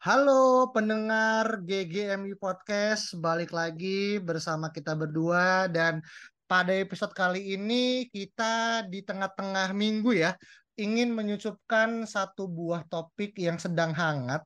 Halo 0.00 0.72
pendengar 0.72 1.60
GGMI 1.60 2.32
Podcast, 2.40 3.12
balik 3.20 3.52
lagi 3.52 4.16
bersama 4.16 4.72
kita 4.72 4.96
berdua. 4.96 5.68
Dan 5.68 6.00
pada 6.48 6.72
episode 6.72 7.12
kali 7.12 7.52
ini 7.52 8.08
kita 8.08 8.88
di 8.88 9.04
tengah-tengah 9.04 9.76
minggu 9.76 10.16
ya 10.16 10.32
ingin 10.80 11.12
menyucupkan 11.12 12.08
satu 12.08 12.48
buah 12.48 12.80
topik 12.88 13.36
yang 13.36 13.60
sedang 13.60 13.92
hangat 13.92 14.40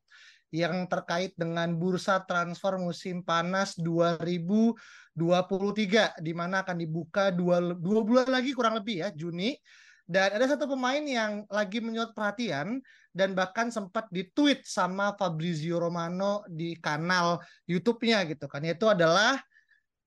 yang 0.50 0.90
terkait 0.90 1.38
dengan 1.38 1.70
bursa 1.78 2.26
transfer 2.26 2.74
musim 2.74 3.22
panas 3.22 3.78
2023 3.78 6.18
di 6.18 6.34
mana 6.34 6.66
akan 6.66 6.82
dibuka 6.82 7.30
dua, 7.30 7.62
dua 7.78 8.02
bulan 8.02 8.26
lagi 8.26 8.58
kurang 8.58 8.82
lebih 8.82 9.06
ya 9.06 9.14
Juni 9.14 9.54
dan 10.04 10.36
ada 10.36 10.44
satu 10.44 10.68
pemain 10.68 11.00
yang 11.00 11.48
lagi 11.48 11.80
menyedot 11.80 12.12
perhatian 12.12 12.84
dan 13.16 13.32
bahkan 13.32 13.72
sempat 13.72 14.04
ditweet 14.12 14.60
sama 14.68 15.16
Fabrizio 15.16 15.80
Romano 15.80 16.44
di 16.44 16.76
kanal 16.76 17.40
YouTube-nya 17.64 18.28
gitu 18.28 18.44
kan. 18.44 18.60
Yaitu 18.60 18.84
adalah 18.84 19.40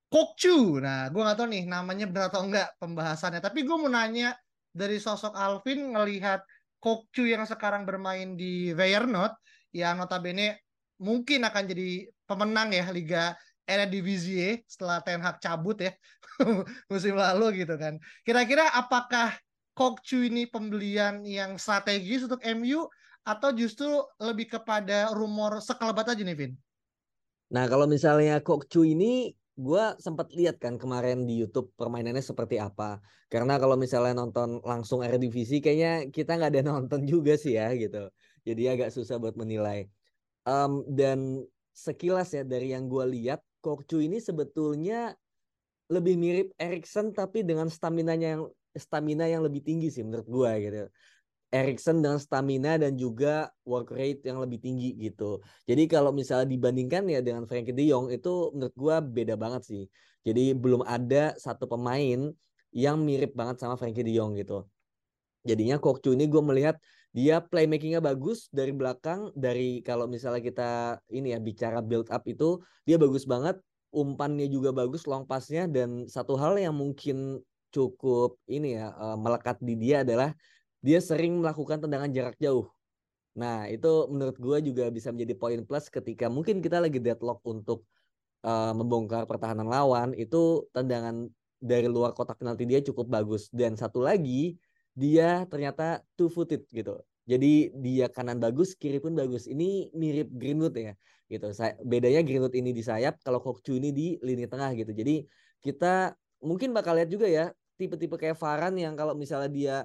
Kokcu. 0.08 0.80
Nah, 0.80 1.10
gue 1.10 1.20
gak 1.20 1.36
tahu 1.36 1.50
nih 1.50 1.64
namanya 1.66 2.06
benar 2.08 2.30
atau 2.30 2.46
enggak 2.46 2.78
pembahasannya. 2.78 3.42
Tapi 3.42 3.66
gue 3.66 3.76
mau 3.76 3.90
nanya 3.90 4.38
dari 4.70 5.02
sosok 5.02 5.34
Alvin 5.34 5.98
ngelihat 5.98 6.46
Kokcu 6.78 7.26
yang 7.26 7.44
sekarang 7.50 7.84
bermain 7.84 8.38
di 8.38 8.72
Feyenoord 8.78 9.34
yang 9.74 9.98
notabene 9.98 10.62
mungkin 11.02 11.42
akan 11.42 11.64
jadi 11.66 12.06
pemenang 12.30 12.70
ya 12.70 12.86
Liga 12.94 13.34
Eredivisie 13.68 14.64
setelah 14.70 15.04
Ten 15.04 15.20
Hag 15.20 15.44
cabut 15.44 15.76
ya 15.82 15.92
musim 16.92 17.18
lalu 17.18 17.66
gitu 17.66 17.76
kan. 17.82 17.98
Kira-kira 18.22 18.70
apakah 18.78 19.34
Kokcu 19.78 20.26
ini 20.26 20.50
pembelian 20.50 21.22
yang 21.22 21.62
strategis 21.62 22.26
untuk 22.26 22.42
MU 22.58 22.90
atau 23.22 23.54
justru 23.54 23.86
lebih 24.18 24.58
kepada 24.58 25.14
rumor 25.14 25.62
sekelebat 25.62 26.18
aja 26.18 26.26
nih 26.26 26.34
Vin? 26.34 26.52
Nah 27.54 27.70
kalau 27.70 27.86
misalnya 27.86 28.42
Kokcu 28.42 28.82
ini 28.82 29.38
gue 29.54 29.86
sempat 30.02 30.34
lihat 30.34 30.58
kan 30.58 30.82
kemarin 30.82 31.30
di 31.30 31.46
YouTube 31.46 31.70
permainannya 31.78 32.26
seperti 32.26 32.58
apa. 32.58 32.98
Karena 33.30 33.62
kalau 33.62 33.78
misalnya 33.78 34.18
nonton 34.18 34.66
langsung 34.66 35.06
Eredivisie 35.06 35.62
kayaknya 35.62 36.10
kita 36.10 36.42
nggak 36.42 36.58
ada 36.58 36.64
nonton 36.74 37.06
juga 37.06 37.38
sih 37.38 37.54
ya 37.54 37.70
gitu. 37.78 38.10
Jadi 38.50 38.64
agak 38.74 38.90
susah 38.90 39.22
buat 39.22 39.38
menilai. 39.38 39.86
Um, 40.50 40.82
dan 40.90 41.46
sekilas 41.78 42.34
ya 42.34 42.42
dari 42.42 42.74
yang 42.74 42.90
gue 42.90 43.06
lihat 43.14 43.46
Kokcu 43.62 44.02
ini 44.02 44.18
sebetulnya 44.18 45.14
lebih 45.94 46.18
mirip 46.18 46.50
Erikson 46.58 47.14
tapi 47.14 47.46
dengan 47.46 47.70
stamina 47.70 48.18
yang 48.18 48.50
stamina 48.80 49.26
yang 49.28 49.44
lebih 49.44 49.62
tinggi 49.66 49.92
sih 49.92 50.02
menurut 50.06 50.28
gue 50.28 50.52
gitu. 50.64 50.78
Erikson 51.48 52.04
dengan 52.04 52.20
stamina 52.20 52.76
dan 52.76 53.00
juga 53.00 53.48
work 53.64 53.96
rate 53.96 54.28
yang 54.28 54.44
lebih 54.44 54.60
tinggi 54.60 54.92
gitu. 55.00 55.40
Jadi 55.64 55.88
kalau 55.88 56.12
misalnya 56.12 56.52
dibandingkan 56.52 57.08
ya 57.08 57.24
dengan 57.24 57.48
Frankie 57.48 57.72
De 57.72 57.88
Jong 57.88 58.12
itu 58.12 58.52
menurut 58.52 58.76
gue 58.76 58.96
beda 59.24 59.36
banget 59.40 59.64
sih. 59.64 59.84
Jadi 60.28 60.52
belum 60.52 60.84
ada 60.84 61.40
satu 61.40 61.64
pemain 61.72 62.36
yang 62.76 63.00
mirip 63.00 63.32
banget 63.32 63.64
sama 63.64 63.80
Frankie 63.80 64.04
De 64.04 64.12
Jong 64.12 64.36
gitu. 64.36 64.68
Jadinya 65.48 65.80
Kokcu 65.80 66.12
ini 66.12 66.28
gue 66.28 66.44
melihat 66.44 66.76
dia 67.16 67.40
playmakingnya 67.40 68.04
bagus 68.04 68.52
dari 68.52 68.76
belakang 68.76 69.32
dari 69.32 69.80
kalau 69.82 70.04
misalnya 70.06 70.44
kita 70.44 70.72
ini 71.10 71.32
ya 71.32 71.40
bicara 71.40 71.80
build 71.80 72.12
up 72.12 72.28
itu 72.28 72.60
dia 72.84 73.00
bagus 73.00 73.24
banget 73.24 73.56
umpannya 73.96 74.52
juga 74.52 74.76
bagus 74.76 75.08
long 75.08 75.24
passnya 75.24 75.66
dan 75.66 76.06
satu 76.12 76.36
hal 76.36 76.60
yang 76.60 76.76
mungkin 76.76 77.40
cukup 77.78 78.42
ini 78.50 78.82
ya 78.82 78.90
uh, 78.98 79.14
melekat 79.14 79.62
di 79.62 79.78
dia 79.78 80.02
adalah 80.02 80.34
dia 80.82 80.98
sering 80.98 81.38
melakukan 81.38 81.78
tendangan 81.86 82.10
jarak 82.10 82.34
jauh. 82.42 82.66
Nah 83.38 83.70
itu 83.70 84.10
menurut 84.10 84.38
gue 84.42 84.58
juga 84.74 84.90
bisa 84.90 85.14
menjadi 85.14 85.38
poin 85.38 85.62
plus 85.62 85.94
ketika 85.94 86.26
mungkin 86.26 86.58
kita 86.58 86.82
lagi 86.82 86.98
deadlock 86.98 87.46
untuk 87.46 87.86
uh, 88.42 88.74
membongkar 88.74 89.30
pertahanan 89.30 89.70
lawan 89.70 90.18
itu 90.18 90.66
tendangan 90.74 91.30
dari 91.62 91.86
luar 91.86 92.18
kotak 92.18 92.42
penalti 92.42 92.66
dia 92.66 92.82
cukup 92.82 93.06
bagus 93.10 93.54
dan 93.54 93.78
satu 93.78 94.02
lagi 94.02 94.58
dia 94.98 95.46
ternyata 95.46 96.02
two 96.18 96.34
footed 96.34 96.66
gitu. 96.74 96.98
Jadi 97.28 97.76
dia 97.84 98.08
kanan 98.08 98.40
bagus, 98.40 98.72
kiri 98.74 99.04
pun 99.04 99.12
bagus. 99.12 99.52
Ini 99.52 99.92
mirip 99.92 100.32
Greenwood 100.32 100.74
ya 100.80 100.96
gitu. 101.28 101.52
Bedanya 101.84 102.24
Greenwood 102.24 102.56
ini 102.56 102.72
di 102.72 102.80
sayap, 102.80 103.20
kalau 103.20 103.44
Kokcu 103.44 103.76
ini 103.76 103.92
di 103.92 104.16
lini 104.24 104.48
tengah 104.48 104.72
gitu. 104.74 104.96
Jadi 104.96 105.28
kita 105.60 106.16
mungkin 106.40 106.72
bakal 106.72 106.96
lihat 106.96 107.12
juga 107.12 107.28
ya 107.28 107.52
tipe-tipe 107.78 108.18
kayak 108.18 108.36
Varan 108.36 108.74
yang 108.76 108.98
kalau 108.98 109.14
misalnya 109.14 109.48
dia 109.48 109.78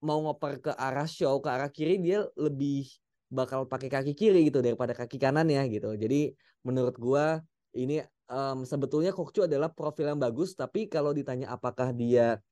mau 0.00 0.18
ngoper 0.24 0.58
ke 0.64 0.72
arah 0.72 1.04
show 1.04 1.38
ke 1.44 1.48
arah 1.52 1.68
kiri 1.68 2.00
dia 2.00 2.24
lebih 2.34 2.88
bakal 3.30 3.68
pakai 3.68 3.92
kaki 3.92 4.12
kiri 4.16 4.48
gitu 4.50 4.58
daripada 4.64 4.96
kaki 4.96 5.20
kanan 5.20 5.46
ya 5.46 5.62
gitu. 5.70 5.94
Jadi 5.94 6.34
menurut 6.66 6.96
gua 6.98 7.38
ini 7.76 8.02
um, 8.26 8.66
sebetulnya 8.66 9.14
Kokcu 9.14 9.46
adalah 9.46 9.70
profil 9.70 10.10
yang 10.10 10.18
bagus 10.18 10.58
tapi 10.58 10.90
kalau 10.90 11.14
ditanya 11.14 11.54
apakah 11.54 11.94
dia 11.94 12.42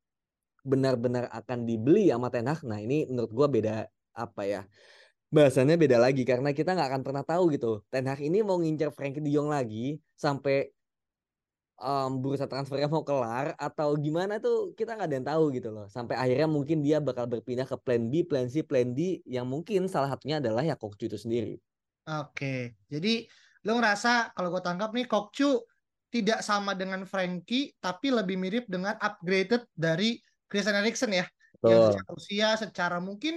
benar-benar 0.62 1.26
akan 1.32 1.64
dibeli 1.64 2.12
sama 2.12 2.28
Ten 2.28 2.46
Hag, 2.46 2.60
nah 2.62 2.78
ini 2.78 3.08
menurut 3.08 3.32
gua 3.32 3.46
beda 3.50 3.88
apa 4.14 4.42
ya? 4.44 4.62
Bahasannya 5.28 5.76
beda 5.76 6.00
lagi 6.00 6.24
karena 6.24 6.52
kita 6.52 6.72
nggak 6.76 6.88
akan 6.94 7.02
pernah 7.02 7.24
tahu 7.24 7.52
gitu. 7.56 7.82
Ten 7.88 8.06
Hag 8.06 8.20
ini 8.20 8.44
mau 8.44 8.60
ngincer 8.60 8.92
Frankie 8.92 9.24
De 9.24 9.32
Jong 9.32 9.50
lagi 9.50 9.98
sampai 10.14 10.70
um, 11.78 12.18
bursa 12.18 12.50
transfernya 12.50 12.90
mau 12.90 13.06
kelar 13.06 13.54
atau 13.54 13.94
gimana 13.94 14.42
tuh 14.42 14.74
kita 14.74 14.98
nggak 14.98 15.08
ada 15.08 15.16
yang 15.16 15.28
tahu 15.28 15.44
gitu 15.54 15.70
loh. 15.70 15.86
Sampai 15.88 16.18
akhirnya 16.18 16.50
mungkin 16.50 16.82
dia 16.82 16.98
bakal 16.98 17.30
berpindah 17.30 17.64
ke 17.66 17.78
plan 17.78 18.10
B, 18.10 18.26
plan 18.26 18.50
C, 18.50 18.66
plan 18.66 18.92
D 18.92 19.22
yang 19.24 19.46
mungkin 19.46 19.86
salah 19.86 20.10
satunya 20.10 20.42
adalah 20.42 20.66
ya 20.66 20.74
Kokcu 20.74 21.06
itu 21.06 21.18
sendiri. 21.18 21.56
Oke, 22.08 22.78
jadi 22.88 23.26
lo 23.66 23.78
ngerasa 23.78 24.32
kalau 24.34 24.48
gue 24.54 24.62
tangkap 24.62 24.90
nih 24.94 25.06
Kokcu 25.06 25.62
tidak 26.08 26.40
sama 26.40 26.72
dengan 26.72 27.04
Frankie 27.04 27.76
tapi 27.78 28.08
lebih 28.08 28.40
mirip 28.40 28.64
dengan 28.64 28.96
upgraded 28.96 29.68
dari 29.76 30.16
Christian 30.48 30.80
Eriksen 30.80 31.12
ya. 31.12 31.26
Betul. 31.58 31.70
Yang 31.70 31.82
secara 31.92 32.10
usia, 32.16 32.48
secara 32.56 32.98
mungkin 32.98 33.34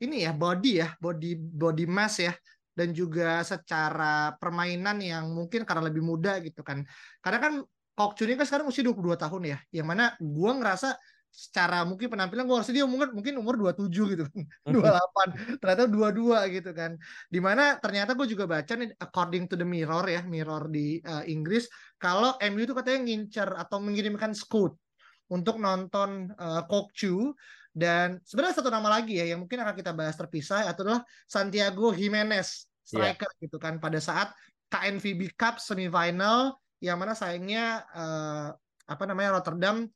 ini 0.00 0.24
ya 0.24 0.32
body 0.36 0.72
ya, 0.84 0.88
body 1.00 1.36
body 1.36 1.84
mass 1.88 2.20
ya 2.20 2.32
dan 2.76 2.96
juga 2.96 3.44
secara 3.44 4.36
permainan 4.40 5.00
yang 5.04 5.32
mungkin 5.32 5.64
karena 5.64 5.88
lebih 5.88 6.04
muda 6.04 6.38
gitu 6.40 6.64
kan. 6.64 6.84
Karena 7.20 7.38
kan 7.40 7.52
Kok 8.00 8.16
Chun 8.16 8.32
kan 8.32 8.48
sekarang 8.48 8.66
usia 8.72 8.80
22 8.80 9.12
tahun 9.20 9.42
ya. 9.44 9.58
Yang 9.76 9.86
mana 9.92 10.04
gue 10.16 10.50
ngerasa 10.56 10.96
secara 11.28 11.86
mungkin 11.86 12.10
penampilan 12.10 12.42
gue 12.48 12.56
ngerasa 12.56 12.72
dia 12.72 12.88
umur 12.88 13.12
mungkin 13.12 13.36
umur 13.36 13.60
27 13.60 13.92
gitu 14.16 14.24
kan. 14.24 14.40
28. 15.60 15.60
Ternyata 15.60 15.84
22 15.84 16.56
gitu 16.56 16.70
kan. 16.72 16.96
Di 17.28 17.40
mana 17.44 17.76
ternyata 17.76 18.16
gue 18.16 18.24
juga 18.24 18.48
baca 18.48 18.72
nih 18.72 18.96
according 18.96 19.44
to 19.52 19.60
the 19.60 19.68
mirror 19.68 20.08
ya, 20.08 20.24
mirror 20.24 20.72
di 20.72 20.96
uh, 21.04 21.20
Inggris. 21.28 21.68
Kalau 22.00 22.40
MU 22.40 22.64
itu 22.64 22.72
katanya 22.72 23.04
ngincer 23.04 23.48
atau 23.52 23.84
mengirimkan 23.84 24.32
scout 24.32 24.80
untuk 25.28 25.60
nonton 25.60 26.32
uh, 26.40 26.64
Kok 26.64 26.96
Chu 26.96 27.36
dan 27.70 28.18
sebenarnya 28.26 28.64
satu 28.64 28.72
nama 28.72 28.98
lagi 28.98 29.22
ya 29.22 29.30
yang 29.30 29.46
mungkin 29.46 29.62
akan 29.62 29.78
kita 29.78 29.94
bahas 29.94 30.18
terpisah 30.18 30.66
adalah 30.66 31.06
Santiago 31.28 31.94
Jimenez 31.94 32.66
iya. 32.66 33.14
striker 33.14 33.30
yeah. 33.36 33.42
gitu 33.46 33.56
kan 33.62 33.78
pada 33.78 34.02
saat 34.02 34.34
KNVB 34.72 35.38
Cup 35.38 35.62
semifinal 35.62 36.58
yang 36.80 36.96
mana 36.96 37.12
sayangnya 37.12 37.84
uh, 37.92 38.48
apa 38.88 39.02
namanya 39.06 39.38
Rotterdam 39.38 39.86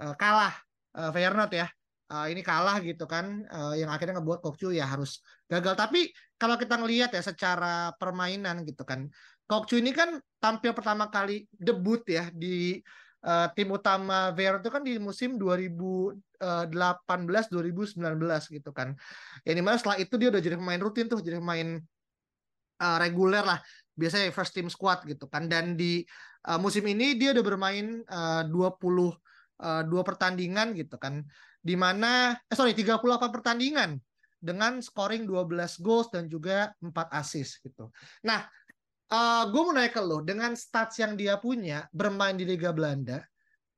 uh, 0.00 0.14
kalah 0.14 0.54
uh, 0.96 1.10
Feyenoord 1.10 1.52
ya. 1.52 1.68
Uh, 2.04 2.28
ini 2.28 2.44
kalah 2.44 2.84
gitu 2.84 3.08
kan 3.08 3.48
uh, 3.48 3.72
yang 3.72 3.88
akhirnya 3.88 4.20
ngebuat 4.20 4.44
Kokcu 4.44 4.76
ya 4.76 4.84
harus 4.84 5.24
gagal 5.48 5.72
tapi 5.72 6.12
kalau 6.36 6.60
kita 6.60 6.76
ngelihat 6.76 7.16
ya 7.16 7.24
secara 7.24 7.96
permainan 7.96 8.60
gitu 8.68 8.84
kan 8.84 9.08
Kokcu 9.48 9.80
ini 9.80 9.88
kan 9.96 10.20
tampil 10.36 10.76
pertama 10.76 11.08
kali 11.08 11.48
debut 11.52 12.04
ya 12.04 12.28
di 12.28 12.76
uh, 13.24 13.48
tim 13.52 13.68
utama 13.72 14.32
VR 14.32 14.60
itu 14.60 14.68
kan 14.72 14.80
di 14.80 14.96
musim 14.96 15.36
2018 15.36 16.16
2019 16.40 18.00
gitu 18.56 18.70
kan. 18.72 18.96
Ya 19.44 19.52
di 19.52 19.60
mana 19.60 19.76
setelah 19.76 20.00
itu 20.00 20.16
dia 20.16 20.28
udah 20.32 20.40
jadi 20.40 20.56
pemain 20.56 20.80
rutin 20.80 21.12
tuh, 21.12 21.20
jadi 21.20 21.40
pemain 21.40 21.80
uh, 22.80 22.96
reguler 23.00 23.44
lah 23.44 23.60
biasanya 23.94 24.34
first 24.34 24.52
team 24.54 24.66
squad 24.66 25.02
gitu 25.06 25.30
kan 25.30 25.46
dan 25.46 25.78
di 25.78 26.02
uh, 26.50 26.58
musim 26.58 26.82
ini 26.86 27.14
dia 27.14 27.30
udah 27.30 27.44
bermain 27.46 28.02
uh, 28.10 28.42
20 28.46 28.50
uh, 28.52 29.12
dua 29.86 30.02
pertandingan 30.02 30.74
gitu 30.74 30.98
kan 30.98 31.22
di 31.64 31.74
mana 31.78 32.36
eh 32.36 32.56
sorry 32.58 32.76
38 32.76 33.00
pertandingan 33.32 33.96
dengan 34.44 34.82
scoring 34.84 35.24
12 35.24 35.80
goals 35.80 36.12
dan 36.12 36.28
juga 36.28 36.68
4 36.84 36.92
assist 37.16 37.64
gitu. 37.64 37.88
Nah, 38.28 38.44
uh, 39.08 39.48
gue 39.48 39.60
mau 39.64 39.72
nanya 39.72 39.88
ke 39.88 40.04
lo 40.04 40.20
dengan 40.20 40.52
stats 40.52 41.00
yang 41.00 41.16
dia 41.16 41.40
punya 41.40 41.88
bermain 41.88 42.36
di 42.36 42.44
Liga 42.44 42.68
Belanda 42.76 43.24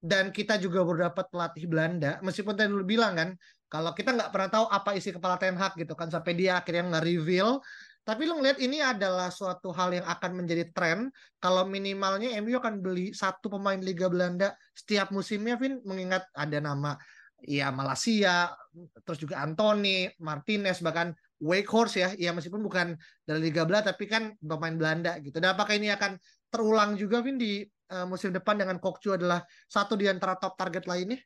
dan 0.02 0.34
kita 0.34 0.58
juga 0.58 0.82
berdapat 0.82 1.30
pelatih 1.30 1.70
Belanda 1.70 2.18
meskipun 2.20 2.54
tadi 2.58 2.68
lu 2.68 2.82
bilang 2.82 3.14
kan 3.16 3.30
kalau 3.66 3.90
kita 3.90 4.14
nggak 4.14 4.30
pernah 4.30 4.50
tahu 4.50 4.66
apa 4.70 4.90
isi 4.94 5.10
kepala 5.10 5.34
Ten 5.40 5.58
Hag 5.58 5.74
gitu 5.74 5.98
kan 5.98 6.06
sampai 6.06 6.38
dia 6.38 6.60
akhirnya 6.60 6.98
nge-reveal 6.98 7.58
tapi 8.06 8.22
lu 8.22 8.38
ngeliat 8.38 8.62
ini 8.62 8.78
adalah 8.78 9.34
suatu 9.34 9.74
hal 9.74 9.90
yang 9.90 10.06
akan 10.06 10.38
menjadi 10.38 10.70
tren. 10.70 11.10
Kalau 11.42 11.66
minimalnya 11.66 12.38
MU 12.38 12.54
akan 12.54 12.78
beli 12.78 13.10
satu 13.10 13.50
pemain 13.50 13.82
Liga 13.82 14.06
Belanda 14.06 14.54
setiap 14.78 15.10
musimnya 15.10 15.58
Vin 15.58 15.82
mengingat 15.82 16.22
ada 16.30 16.62
nama 16.62 16.94
ya 17.42 17.74
Malaysia 17.74 18.54
terus 19.02 19.18
juga 19.18 19.42
Anthony 19.42 20.06
Martinez 20.22 20.78
bahkan 20.86 21.18
Wakehorse 21.42 21.98
ya. 21.98 22.08
Ya 22.14 22.30
meskipun 22.30 22.62
bukan 22.62 22.94
dari 23.26 23.50
Liga 23.50 23.66
Belanda 23.66 23.90
tapi 23.90 24.06
kan 24.06 24.38
pemain 24.38 24.78
Belanda 24.78 25.18
gitu. 25.18 25.42
Dan 25.42 25.58
apakah 25.58 25.74
ini 25.74 25.90
akan 25.90 26.14
terulang 26.46 26.94
juga 26.94 27.26
Vin 27.26 27.42
di 27.42 27.66
uh, 27.90 28.06
musim 28.06 28.30
depan 28.30 28.54
dengan 28.54 28.78
Kokcu 28.78 29.18
adalah 29.18 29.42
satu 29.66 29.98
di 29.98 30.06
antara 30.06 30.38
top 30.38 30.54
target 30.54 30.86
lainnya 30.86 31.18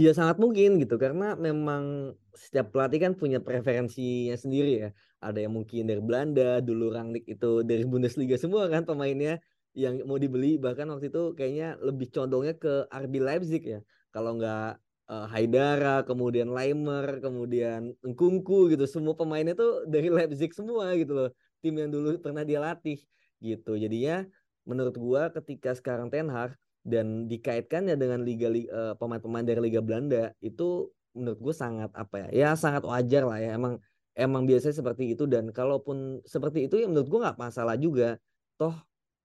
Iya 0.00 0.16
sangat 0.16 0.36
mungkin 0.40 0.80
gitu 0.80 0.96
karena 0.96 1.36
memang 1.36 2.16
setiap 2.32 2.72
pelatih 2.72 3.04
kan 3.04 3.12
punya 3.20 3.36
preferensinya 3.44 4.32
sendiri 4.32 4.72
ya. 4.88 4.88
Ada 5.20 5.44
yang 5.44 5.52
mungkin 5.60 5.84
dari 5.84 6.00
Belanda, 6.00 6.64
dulu 6.64 6.88
Rangnick 6.88 7.28
itu 7.28 7.60
dari 7.68 7.84
Bundesliga 7.84 8.40
semua 8.40 8.64
kan 8.72 8.88
pemainnya 8.88 9.44
yang 9.76 10.00
mau 10.08 10.16
dibeli 10.16 10.56
bahkan 10.56 10.88
waktu 10.88 11.12
itu 11.12 11.36
kayaknya 11.36 11.76
lebih 11.84 12.08
condongnya 12.16 12.56
ke 12.56 12.88
RB 12.88 13.14
Leipzig 13.20 13.60
ya. 13.60 13.80
Kalau 14.08 14.40
nggak 14.40 14.80
uh, 15.12 15.26
Haidara, 15.28 16.00
kemudian 16.08 16.48
Leimer, 16.48 17.20
kemudian 17.20 17.92
Ngkunku 18.00 18.72
gitu, 18.72 18.88
semua 18.88 19.12
pemainnya 19.12 19.52
tuh 19.52 19.84
dari 19.84 20.08
Leipzig 20.08 20.56
semua 20.56 20.96
gitu 20.96 21.12
loh. 21.12 21.28
Tim 21.60 21.76
yang 21.76 21.92
dulu 21.92 22.16
pernah 22.24 22.40
dia 22.40 22.56
latih 22.56 22.96
gitu. 23.44 23.76
Jadinya 23.76 24.24
menurut 24.64 24.96
gua 24.96 25.28
ketika 25.28 25.76
sekarang 25.76 26.08
Ten 26.08 26.32
Hag 26.32 26.56
dan 26.80 27.28
dikaitkannya 27.28 27.94
dengan 27.96 28.24
liga, 28.24 28.48
uh, 28.48 28.94
pemain-pemain 28.96 29.44
dari 29.44 29.60
Liga 29.60 29.84
Belanda 29.84 30.32
itu 30.40 30.88
menurut 31.12 31.40
gue 31.42 31.54
sangat 31.54 31.90
apa 31.92 32.22
ya 32.22 32.28
ya 32.30 32.48
sangat 32.54 32.86
wajar 32.86 33.26
lah 33.26 33.42
ya 33.42 33.58
emang 33.58 33.82
emang 34.16 34.48
biasanya 34.48 34.76
seperti 34.80 35.12
itu. 35.12 35.28
Dan 35.28 35.52
kalaupun 35.52 36.24
seperti 36.24 36.66
itu 36.68 36.80
ya 36.80 36.86
menurut 36.88 37.08
gue 37.08 37.20
nggak 37.20 37.38
masalah 37.40 37.76
juga. 37.76 38.16
Toh 38.56 38.76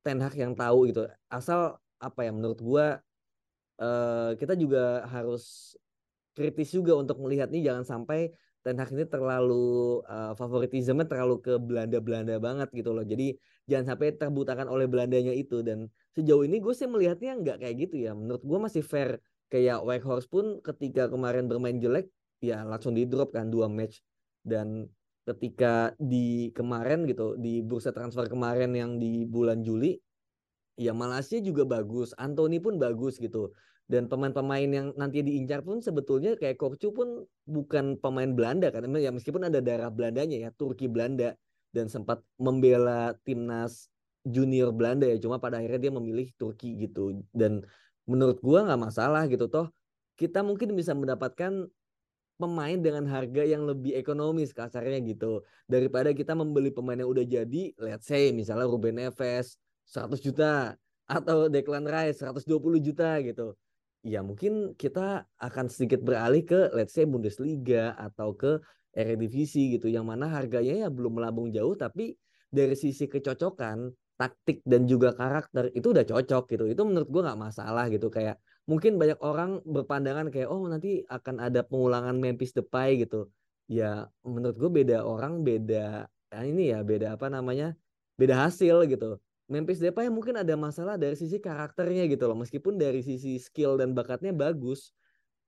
Ten 0.03 0.19
Hag 0.19 0.35
yang 0.35 0.53
tahu 0.53 0.91
gitu. 0.91 1.07
Asal 1.31 1.79
apa 1.99 2.19
ya 2.27 2.31
menurut 2.35 2.59
gue 2.59 2.85
uh, 3.79 4.31
kita 4.35 4.53
juga 4.59 5.07
harus 5.07 5.75
kritis 6.35 6.75
juga 6.75 6.99
untuk 6.99 7.23
melihat 7.23 7.47
nih 7.47 7.71
jangan 7.71 7.87
sampai 7.87 8.35
Ten 8.65 8.81
Hag 8.81 8.91
ini 8.91 9.05
terlalu 9.07 10.01
uh, 10.09 10.33
favoritisme 10.35 11.05
terlalu 11.07 11.39
ke 11.39 11.53
Belanda-Belanda 11.55 12.35
banget 12.41 12.69
gitu 12.75 12.91
loh. 12.91 13.05
Jadi 13.05 13.37
jangan 13.65 13.95
sampai 13.95 14.13
terbutakan 14.15 14.69
oleh 14.69 14.85
Belandanya 14.85 15.33
itu. 15.33 15.61
Dan 15.61 15.89
sejauh 16.13 16.45
ini 16.45 16.61
gue 16.61 16.73
sih 16.73 16.89
melihatnya 16.89 17.37
nggak 17.37 17.57
kayak 17.61 17.75
gitu 17.89 17.95
ya. 18.09 18.11
Menurut 18.13 18.41
gue 18.45 18.59
masih 18.61 18.83
fair. 18.85 19.21
Kayak 19.45 19.85
Whitehorse 19.85 20.25
pun 20.25 20.57
ketika 20.65 21.05
kemarin 21.05 21.45
bermain 21.45 21.77
jelek 21.77 22.09
ya 22.41 22.65
langsung 22.65 22.97
di 22.97 23.05
drop 23.05 23.33
kan 23.33 23.53
dua 23.53 23.69
match. 23.69 24.01
Dan 24.41 24.89
ketika 25.25 25.93
di 25.97 26.53
kemarin 26.53 27.09
gitu 27.09 27.37
di 27.37 27.61
bursa 27.65 27.89
transfer 27.89 28.29
kemarin 28.29 28.77
yang 28.77 29.01
di 29.01 29.25
bulan 29.25 29.65
Juli 29.65 29.97
ya 30.77 30.91
Malaysia 30.93 31.39
juga 31.41 31.63
bagus, 31.65 32.13
Anthony 32.17 32.61
pun 32.61 32.77
bagus 32.77 33.17
gitu. 33.17 33.53
Dan 33.85 34.09
pemain-pemain 34.09 34.65
yang 34.65 34.87
nanti 34.97 35.21
diincar 35.21 35.61
pun 35.61 35.77
sebetulnya 35.77 36.33
kayak 36.33 36.57
Korcu 36.57 36.89
pun 36.89 37.21
bukan 37.45 38.01
pemain 38.01 38.33
Belanda 38.33 38.73
kan. 38.73 38.89
Ya 38.97 39.13
meskipun 39.13 39.45
ada 39.45 39.61
darah 39.61 39.93
Belandanya 39.93 40.41
ya 40.41 40.49
Turki 40.49 40.89
Belanda 40.89 41.37
dan 41.75 41.91
sempat 41.91 42.23
membela 42.39 43.11
timnas 43.27 43.91
junior 44.23 44.71
Belanda 44.71 45.03
ya. 45.03 45.19
Cuma 45.19 45.35
pada 45.43 45.59
akhirnya 45.59 45.91
dia 45.91 45.93
memilih 45.93 46.31
Turki 46.39 46.79
gitu. 46.79 47.19
Dan 47.35 47.67
menurut 48.07 48.39
gua 48.39 48.63
nggak 48.63 48.81
masalah 48.81 49.27
gitu 49.27 49.51
toh. 49.51 49.67
Kita 50.15 50.39
mungkin 50.39 50.71
bisa 50.71 50.95
mendapatkan 50.95 51.67
pemain 52.35 52.79
dengan 52.79 53.07
harga 53.07 53.43
yang 53.43 53.67
lebih 53.67 53.95
ekonomis 53.95 54.55
kasarnya 54.55 55.03
gitu. 55.03 55.43
Daripada 55.67 56.15
kita 56.15 56.31
membeli 56.31 56.71
pemain 56.71 56.95
yang 56.95 57.11
udah 57.11 57.27
jadi 57.27 57.63
let's 57.79 58.07
say 58.07 58.31
misalnya 58.31 58.67
Ruben 58.67 58.95
Neves 58.95 59.59
100 59.87 60.19
juta 60.23 60.75
atau 61.05 61.47
Declan 61.51 61.85
Rice 61.85 62.23
120 62.23 62.79
juta 62.79 63.19
gitu. 63.23 63.55
Ya 64.05 64.21
mungkin 64.21 64.77
kita 64.77 65.25
akan 65.41 65.65
sedikit 65.71 66.03
beralih 66.05 66.45
ke 66.45 66.69
let's 66.77 66.93
say 66.93 67.07
Bundesliga 67.09 67.97
atau 67.97 68.37
ke 68.37 68.61
Eredivisie 68.95 69.75
gitu 69.75 69.91
yang 69.91 70.07
mana 70.07 70.31
harganya 70.31 70.87
ya 70.87 70.89
belum 70.89 71.19
melambung 71.19 71.51
jauh 71.51 71.75
tapi 71.75 72.15
dari 72.47 72.73
sisi 72.79 73.05
kecocokan 73.11 73.91
taktik 74.15 74.63
dan 74.63 74.87
juga 74.87 75.11
karakter 75.11 75.71
itu 75.75 75.91
udah 75.91 76.07
cocok 76.07 76.43
gitu. 76.55 76.63
Itu 76.71 76.81
menurut 76.87 77.09
gue 77.11 77.21
nggak 77.21 77.39
masalah 77.39 77.91
gitu. 77.91 78.07
Kayak 78.07 78.39
mungkin 78.65 78.95
banyak 78.95 79.19
orang 79.19 79.59
berpandangan 79.67 80.31
kayak 80.31 80.47
oh 80.47 80.63
nanti 80.65 81.03
akan 81.11 81.43
ada 81.43 81.61
pengulangan 81.67 82.15
Memphis 82.15 82.55
Depay 82.55 83.03
gitu. 83.03 83.27
Ya 83.67 84.07
menurut 84.23 84.55
gue 84.55 84.71
beda 84.71 85.03
orang 85.03 85.43
beda 85.43 86.07
ya 86.07 86.39
ini 86.43 86.71
ya 86.71 86.79
beda 86.83 87.19
apa 87.19 87.27
namanya 87.27 87.75
beda 88.15 88.47
hasil 88.47 88.87
gitu. 88.87 89.19
Memphis 89.45 89.77
Depay 89.83 90.09
mungkin 90.09 90.41
ada 90.41 90.55
masalah 90.57 90.97
dari 90.97 91.13
sisi 91.19 91.37
karakternya 91.37 92.07
gitu 92.09 92.25
loh. 92.25 92.39
Meskipun 92.39 92.79
dari 92.79 93.03
sisi 93.05 93.37
skill 93.37 93.77
dan 93.77 93.93
bakatnya 93.93 94.33
bagus 94.33 94.95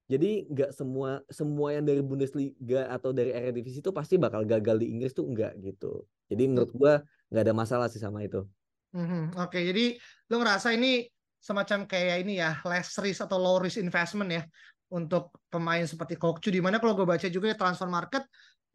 jadi 0.07 0.47
nggak 0.47 0.71
semua 0.71 1.19
semua 1.27 1.75
yang 1.75 1.83
dari 1.83 1.99
Bundesliga 1.99 2.87
atau 2.87 3.11
dari 3.11 3.35
Eredivisie 3.35 3.83
itu 3.83 3.91
pasti 3.91 4.15
bakal 4.15 4.47
gagal 4.47 4.79
di 4.79 4.87
Inggris 4.87 5.11
tuh 5.11 5.27
enggak 5.27 5.53
gitu 5.59 6.07
jadi 6.31 6.47
menurut 6.47 6.71
gua 6.71 6.93
nggak 7.27 7.43
ada 7.43 7.53
masalah 7.53 7.87
sih 7.91 7.99
sama 7.99 8.23
itu 8.23 8.47
mm-hmm. 8.95 9.35
oke 9.35 9.51
okay, 9.51 9.67
jadi 9.67 9.85
lo 10.31 10.35
ngerasa 10.39 10.71
ini 10.73 11.05
semacam 11.37 11.85
kayak 11.85 12.23
ini 12.23 12.39
ya 12.39 12.57
less 12.63 12.95
risk 13.03 13.27
atau 13.27 13.37
low 13.37 13.59
risk 13.59 13.77
investment 13.77 14.31
ya 14.31 14.43
untuk 14.87 15.35
pemain 15.51 15.83
seperti 15.83 16.15
Kokcu 16.15 16.47
di 16.47 16.63
mana 16.63 16.79
kalau 16.79 16.95
gue 16.95 17.03
baca 17.03 17.27
juga 17.27 17.51
ya 17.51 17.59
transfer 17.59 17.91
market 17.91 18.23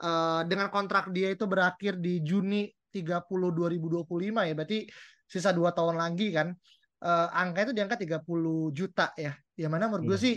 uh, 0.04 0.44
dengan 0.44 0.68
kontrak 0.68 1.08
dia 1.08 1.32
itu 1.32 1.48
berakhir 1.48 1.96
di 1.96 2.20
Juni 2.20 2.68
30 2.92 3.24
2025 3.24 4.04
ya 4.48 4.52
berarti 4.52 4.78
sisa 5.24 5.48
dua 5.56 5.72
tahun 5.72 5.96
lagi 5.96 6.28
kan 6.28 6.52
uh, 7.00 7.28
angka 7.32 7.68
itu 7.68 7.72
diangkat 7.72 8.04
30 8.04 8.76
juta 8.76 9.16
ya 9.16 9.32
yang 9.56 9.72
mana 9.72 9.88
menurut 9.88 10.12
gue 10.12 10.18
iya. 10.20 10.24
sih 10.28 10.34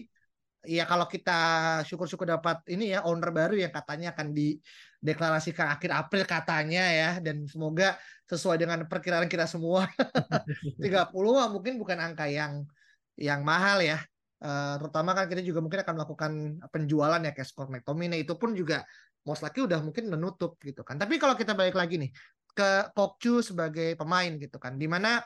ya 0.66 0.84
kalau 0.90 1.06
kita 1.06 1.40
syukur-syukur 1.88 2.28
dapat 2.28 2.62
ini 2.70 2.94
ya 2.94 3.06
owner 3.06 3.32
baru 3.32 3.56
yang 3.56 3.72
katanya 3.72 4.12
akan 4.12 4.34
dideklarasikan 4.36 5.72
akhir 5.72 5.92
April 5.94 6.24
katanya 6.28 6.84
ya 6.92 7.10
dan 7.24 7.46
semoga 7.46 7.96
sesuai 8.26 8.58
dengan 8.58 8.84
perkiraan 8.90 9.30
kita 9.30 9.46
semua. 9.46 9.86
30 10.84 11.14
mah 11.14 11.48
mungkin 11.54 11.78
bukan 11.78 11.98
angka 12.02 12.26
yang 12.26 12.66
yang 13.16 13.46
mahal 13.46 13.80
ya. 13.82 14.02
Uh, 14.44 14.78
terutama 14.78 15.16
kan 15.16 15.26
kita 15.32 15.42
juga 15.42 15.64
mungkin 15.64 15.82
akan 15.82 15.94
melakukan 15.96 16.32
penjualan 16.70 17.22
ya 17.22 17.32
kayak 17.32 17.48
Scott 17.48 17.70
McTominay. 17.72 18.26
Itu 18.26 18.36
pun 18.36 18.54
juga 18.54 18.84
most 19.26 19.42
likely 19.42 19.66
udah 19.66 19.82
mungkin 19.82 20.10
menutup 20.10 20.58
gitu 20.62 20.86
kan. 20.86 20.98
Tapi 21.02 21.18
kalau 21.18 21.34
kita 21.34 21.58
balik 21.58 21.74
lagi 21.74 21.98
nih 21.98 22.12
ke 22.56 22.94
Kokcu 22.94 23.42
sebagai 23.42 23.98
pemain 23.98 24.32
gitu 24.38 24.58
kan. 24.62 24.78
Di 24.78 24.86
mana 24.86 25.22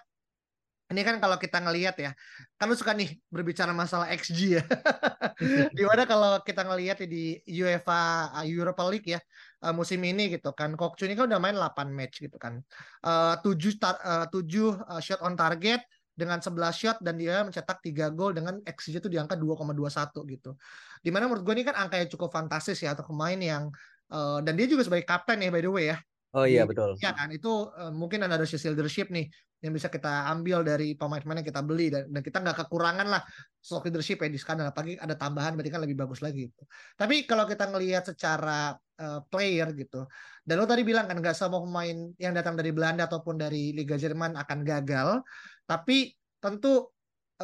ini 0.89 1.01
kan 1.05 1.21
kalau 1.21 1.37
kita 1.37 1.61
ngelihat 1.61 1.95
ya, 2.01 2.11
kan 2.57 2.65
lu 2.65 2.73
suka 2.73 2.97
nih 2.97 3.13
berbicara 3.29 3.69
masalah 3.69 4.09
XG 4.09 4.57
ya. 4.57 4.63
Di 5.77 5.83
mana 5.85 6.09
kalau 6.09 6.41
kita 6.41 6.65
ngelihat 6.65 7.05
di 7.05 7.37
UEFA 7.45 8.33
uh, 8.33 8.45
Europa 8.45 8.81
League 8.89 9.05
ya 9.05 9.21
uh, 9.61 9.69
musim 9.69 10.01
ini 10.01 10.33
gitu 10.33 10.49
kan, 10.57 10.73
Kokcu 10.73 11.05
ini 11.05 11.13
kan 11.13 11.29
udah 11.29 11.37
main 11.37 11.53
8 11.53 11.93
match 11.93 12.25
gitu 12.25 12.41
kan. 12.41 12.57
Uh, 13.05 13.37
7 13.45 13.77
tar, 13.77 14.01
uh, 14.01 14.25
7 14.33 14.41
uh, 14.41 14.97
shot 14.97 15.21
on 15.21 15.37
target 15.37 15.85
dengan 16.17 16.41
11 16.41 16.57
shot 16.73 16.97
dan 17.05 17.15
dia 17.21 17.45
mencetak 17.45 17.79
3 17.85 18.09
gol 18.17 18.33
dengan 18.33 18.57
XG 18.65 18.99
itu 18.99 19.07
di 19.13 19.21
angka 19.21 19.37
2,21 19.37 20.25
gitu. 20.25 20.57
Di 21.05 21.13
mana 21.13 21.29
menurut 21.29 21.45
gue 21.45 21.53
ini 21.53 21.63
kan 21.69 21.77
angka 21.77 22.01
yang 22.01 22.09
cukup 22.09 22.33
fantastis 22.33 22.81
ya 22.81 22.97
untuk 22.97 23.13
pemain 23.13 23.37
yang 23.37 23.69
uh, 24.09 24.41
dan 24.41 24.57
dia 24.57 24.65
juga 24.65 24.89
sebagai 24.89 25.05
kapten 25.05 25.39
ya 25.45 25.53
by 25.53 25.61
the 25.61 25.71
way 25.71 25.85
ya 25.93 25.97
Oh 26.37 26.45
iya 26.45 26.65
betul. 26.69 26.93
Ya 27.01 27.11
kan? 27.17 27.33
Itu 27.33 27.73
uh, 27.73 27.89
mungkin 27.89 28.21
ada 28.21 28.37
social 28.45 28.77
leadership 28.77 29.09
nih 29.09 29.29
yang 29.59 29.75
bisa 29.75 29.91
kita 29.91 30.29
ambil 30.31 30.63
dari 30.63 30.95
pemain-pemain 30.95 31.43
yang 31.43 31.49
kita 31.51 31.59
beli 31.65 31.91
dan, 31.91 32.07
dan 32.07 32.21
kita 32.23 32.39
nggak 32.39 32.63
kekurangan 32.63 33.07
lah 33.11 33.21
sosok 33.59 33.91
leadership 33.91 34.23
ya 34.23 34.31
di 34.31 34.39
sekarang 34.39 34.71
apalagi 34.71 34.95
ada 34.95 35.19
tambahan 35.19 35.51
berarti 35.59 35.71
kan 35.73 35.81
lebih 35.83 35.99
bagus 35.99 36.23
lagi 36.23 36.47
gitu. 36.47 36.63
Tapi 36.95 37.27
kalau 37.27 37.43
kita 37.43 37.67
ngelihat 37.67 38.07
secara 38.07 38.71
uh, 38.77 39.19
player 39.27 39.75
gitu 39.75 40.07
dan 40.47 40.55
lo 40.55 40.65
tadi 40.69 40.87
bilang 40.87 41.11
kan 41.11 41.19
nggak 41.19 41.35
semua 41.35 41.59
pemain 41.59 41.97
yang 42.15 42.31
datang 42.31 42.55
dari 42.55 42.71
Belanda 42.71 43.09
ataupun 43.09 43.35
dari 43.35 43.75
Liga 43.75 43.99
Jerman 43.99 44.39
akan 44.39 44.59
gagal. 44.63 45.27
Tapi 45.67 46.15
tentu 46.39 46.87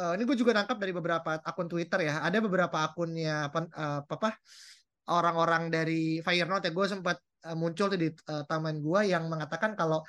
uh, 0.00 0.12
ini 0.16 0.22
gue 0.24 0.36
juga 0.40 0.56
nangkap 0.56 0.80
dari 0.80 0.96
beberapa 0.96 1.36
akun 1.44 1.68
Twitter 1.68 2.08
ya. 2.08 2.24
Ada 2.24 2.40
beberapa 2.40 2.80
akunnya 2.80 3.52
apa, 3.52 3.58
uh, 3.76 4.00
apa 4.08 4.40
orang-orang 5.12 5.68
dari 5.68 6.24
Feyenoord 6.24 6.64
ya. 6.64 6.72
Gue 6.72 6.86
sempat 6.88 7.20
uh, 7.46 7.56
muncul 7.56 7.86
di 7.94 8.10
uh, 8.10 8.42
taman 8.50 8.82
gue 8.82 9.00
yang 9.14 9.30
mengatakan 9.30 9.78
kalau 9.78 10.02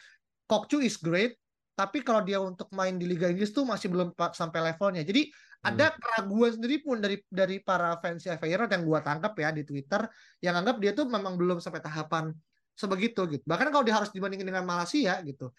Kokcu 0.50 0.82
is 0.82 0.98
great 0.98 1.38
tapi 1.78 2.02
kalau 2.02 2.26
dia 2.26 2.42
untuk 2.42 2.74
main 2.74 2.98
di 2.98 3.06
Liga 3.06 3.30
Inggris 3.30 3.54
tuh 3.54 3.62
masih 3.62 3.94
belum 3.94 4.18
sampai 4.18 4.74
levelnya. 4.74 5.06
Jadi 5.06 5.30
ada 5.62 5.94
hmm. 5.94 5.98
keraguan 6.02 6.52
sendiri 6.58 6.82
pun 6.82 6.98
dari 6.98 7.22
dari 7.30 7.62
para 7.62 8.02
fans 8.02 8.26
Feyenoord 8.26 8.74
yang 8.74 8.82
gua 8.82 9.06
tangkap 9.06 9.38
ya 9.38 9.54
di 9.54 9.62
Twitter 9.62 10.10
yang 10.42 10.58
anggap 10.58 10.82
dia 10.82 10.98
tuh 10.98 11.06
memang 11.06 11.38
belum 11.38 11.62
sampai 11.62 11.78
tahapan 11.78 12.34
sebegitu 12.74 13.30
gitu. 13.30 13.46
Bahkan 13.46 13.70
kalau 13.70 13.86
dia 13.86 13.94
harus 13.94 14.10
dibandingin 14.10 14.50
dengan 14.50 14.66
Malaysia 14.66 15.22
gitu, 15.22 15.54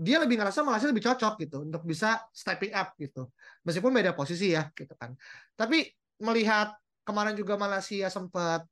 dia 0.00 0.16
lebih 0.16 0.40
ngerasa 0.40 0.64
Malaysia 0.64 0.88
lebih 0.88 1.04
cocok 1.04 1.34
gitu 1.44 1.56
untuk 1.60 1.84
bisa 1.84 2.24
stepping 2.32 2.72
up 2.72 2.96
gitu. 2.96 3.28
Meskipun 3.68 3.92
beda 3.92 4.16
posisi 4.16 4.56
ya 4.56 4.64
gitu 4.72 4.96
kan. 4.96 5.12
Tapi 5.60 5.84
melihat 6.24 6.72
kemarin 7.04 7.36
juga 7.36 7.60
Malaysia 7.60 8.08
sempat 8.08 8.64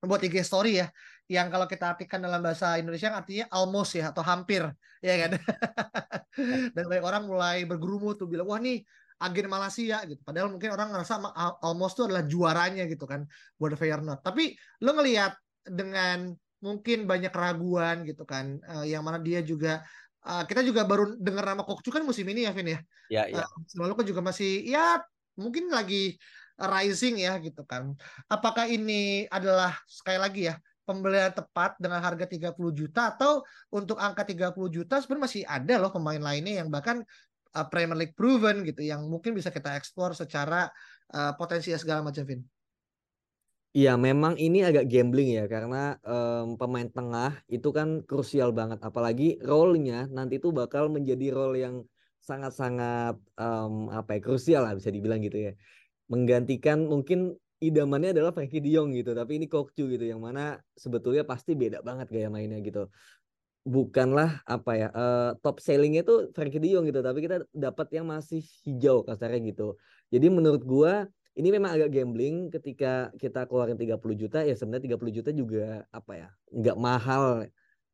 buat 0.00 0.24
IG 0.24 0.40
story 0.40 0.80
ya 0.80 0.88
yang 1.28 1.52
kalau 1.52 1.68
kita 1.68 1.92
artikan 1.92 2.24
dalam 2.24 2.40
bahasa 2.40 2.80
Indonesia 2.80 3.12
artinya 3.12 3.46
almost 3.52 3.92
ya 3.94 4.08
atau 4.08 4.24
hampir 4.24 4.64
ya 5.04 5.14
kan 5.20 5.30
dan 6.74 6.84
banyak 6.88 7.04
orang 7.04 7.24
mulai 7.28 7.68
bergerumu 7.68 8.16
tuh 8.16 8.24
bilang 8.24 8.48
wah 8.48 8.56
nih 8.56 8.80
agen 9.20 9.46
Malaysia 9.50 9.98
gitu 10.08 10.20
padahal 10.24 10.48
mungkin 10.48 10.72
orang 10.72 10.88
ngerasa 10.94 11.20
almost 11.60 12.00
itu 12.00 12.08
adalah 12.08 12.24
juaranya 12.24 12.88
gitu 12.88 13.04
kan 13.04 13.28
buat 13.60 13.76
Feyenoord 13.76 14.24
tapi 14.24 14.56
lo 14.80 14.96
ngelihat 14.96 15.36
dengan 15.68 16.32
mungkin 16.58 17.06
banyak 17.06 17.30
keraguan 17.30 18.02
gitu 18.08 18.24
kan 18.24 18.58
uh, 18.66 18.82
yang 18.88 19.04
mana 19.04 19.20
dia 19.22 19.44
juga 19.44 19.84
uh, 20.26 20.42
kita 20.48 20.64
juga 20.66 20.82
baru 20.82 21.14
dengar 21.18 21.44
nama 21.44 21.62
Kokcu 21.62 21.92
kan 21.92 22.02
musim 22.02 22.26
ini 22.26 22.48
ya 22.48 22.52
Vin 22.56 22.74
ya. 22.74 22.80
Ya, 23.08 23.22
ya. 23.30 23.44
Uh, 23.46 23.62
selalu 23.70 23.94
kan 24.02 24.06
juga 24.06 24.20
masih 24.24 24.66
ya 24.66 25.02
mungkin 25.38 25.70
lagi 25.70 26.18
rising 26.58 27.22
ya 27.22 27.38
gitu 27.38 27.62
kan. 27.62 27.94
Apakah 28.26 28.66
ini 28.66 29.30
adalah 29.30 29.78
sekali 29.86 30.18
lagi 30.18 30.50
ya 30.50 30.58
pembelian 30.88 31.28
tepat 31.36 31.76
dengan 31.76 32.00
harga 32.00 32.24
30 32.24 32.56
juta 32.72 33.12
atau 33.12 33.44
untuk 33.68 34.00
angka 34.00 34.24
30 34.24 34.56
juta 34.72 34.96
sebenarnya 35.04 35.24
masih 35.28 35.42
ada 35.44 35.74
loh 35.76 35.92
pemain 35.92 36.16
lainnya 36.16 36.64
yang 36.64 36.72
bahkan 36.72 37.04
uh, 37.52 37.66
Premier 37.68 38.00
League 38.00 38.16
proven 38.16 38.64
gitu 38.64 38.80
yang 38.80 39.04
mungkin 39.04 39.36
bisa 39.36 39.52
kita 39.52 39.76
eksplor 39.76 40.16
secara 40.16 40.72
uh, 41.12 41.36
potensi 41.36 41.68
segala 41.76 42.00
macam 42.00 42.24
Vin. 42.24 42.40
Iya, 43.76 44.00
memang 44.00 44.40
ini 44.40 44.64
agak 44.64 44.88
gambling 44.88 45.36
ya 45.36 45.44
karena 45.44 46.00
um, 46.00 46.56
pemain 46.56 46.88
tengah 46.88 47.36
itu 47.52 47.68
kan 47.68 48.00
krusial 48.08 48.48
banget 48.56 48.80
apalagi 48.80 49.36
role-nya 49.44 50.08
nanti 50.08 50.40
itu 50.40 50.48
bakal 50.56 50.88
menjadi 50.88 51.36
role 51.36 51.60
yang 51.60 51.74
sangat-sangat 52.24 53.20
um, 53.36 53.92
apa 53.92 54.18
ya 54.18 54.20
krusial 54.24 54.64
lah 54.64 54.72
bisa 54.72 54.88
dibilang 54.88 55.20
gitu 55.20 55.52
ya 55.52 55.52
menggantikan 56.08 56.88
mungkin 56.88 57.36
idamannya 57.58 58.14
adalah 58.14 58.30
Frankie 58.30 58.62
De 58.62 58.70
gitu 58.70 59.10
tapi 59.14 59.42
ini 59.42 59.46
Kokcu 59.50 59.84
gitu 59.90 60.04
yang 60.06 60.22
mana 60.22 60.62
sebetulnya 60.78 61.26
pasti 61.26 61.58
beda 61.58 61.82
banget 61.82 62.06
gaya 62.10 62.28
mainnya 62.30 62.62
gitu. 62.62 62.86
Bukanlah 63.68 64.40
apa 64.48 64.72
ya 64.78 64.88
uh, 64.94 65.30
top 65.42 65.60
sellingnya 65.60 66.06
itu 66.06 66.32
Frankie 66.32 66.62
De 66.62 66.70
gitu 66.70 67.00
tapi 67.02 67.18
kita 67.20 67.44
dapat 67.50 67.86
yang 67.92 68.06
masih 68.08 68.40
hijau 68.64 69.02
kasarnya 69.02 69.42
gitu. 69.50 69.74
Jadi 70.08 70.26
menurut 70.30 70.62
gua 70.62 71.04
ini 71.38 71.54
memang 71.54 71.70
agak 71.78 71.94
gambling 71.94 72.50
ketika 72.50 73.14
kita 73.14 73.46
keluarin 73.46 73.78
30 73.78 74.02
juta 74.18 74.42
ya 74.42 74.54
sebenarnya 74.58 74.90
30 74.98 75.16
juta 75.22 75.30
juga 75.30 75.86
apa 75.94 76.12
ya 76.14 76.28
nggak 76.50 76.78
mahal. 76.78 77.46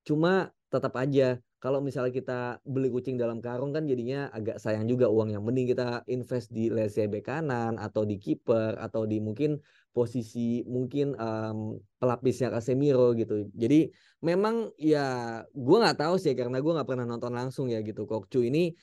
Cuma 0.05 0.53
tetap 0.75 0.99
aja 0.99 1.39
kalau 1.63 1.79
misalnya 1.79 2.13
kita 2.13 2.41
beli 2.67 2.91
kucing 2.91 3.15
dalam 3.15 3.39
karung 3.39 3.73
kan 3.73 3.87
jadinya 3.87 4.29
agak 4.35 4.59
sayang 4.59 4.85
juga 4.91 5.07
uang 5.07 5.33
yang 5.33 5.41
mending 5.47 5.71
kita 5.71 6.03
invest 6.11 6.51
di 6.51 6.69
lese 6.69 7.07
bek 7.07 7.25
kanan 7.25 7.79
atau 7.79 8.03
di 8.03 8.19
kiper 8.19 8.77
atau 8.77 9.07
di 9.07 9.23
mungkin 9.23 9.63
posisi 9.95 10.67
mungkin 10.67 11.15
um, 11.17 11.79
pelapisnya 12.03 12.51
Casemiro 12.51 13.15
gitu. 13.15 13.47
Jadi 13.55 13.89
memang 14.27 14.75
ya 14.77 15.41
gue 15.47 15.77
nggak 15.79 16.03
tahu 16.03 16.19
sih 16.19 16.35
karena 16.35 16.59
gue 16.59 16.73
nggak 16.75 16.89
pernah 16.91 17.07
nonton 17.07 17.33
langsung 17.33 17.71
ya 17.71 17.81
gitu. 17.81 18.05
Kokcu 18.05 18.45
ini 18.45 18.75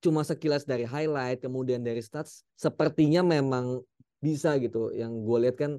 cuma 0.00 0.22
sekilas 0.22 0.62
dari 0.64 0.86
highlight 0.86 1.42
kemudian 1.42 1.82
dari 1.82 1.98
stats 2.00 2.46
sepertinya 2.54 3.20
memang 3.20 3.82
bisa 4.22 4.56
gitu. 4.62 4.94
Yang 4.94 5.12
gue 5.26 5.38
lihat 5.44 5.56
kan 5.58 5.72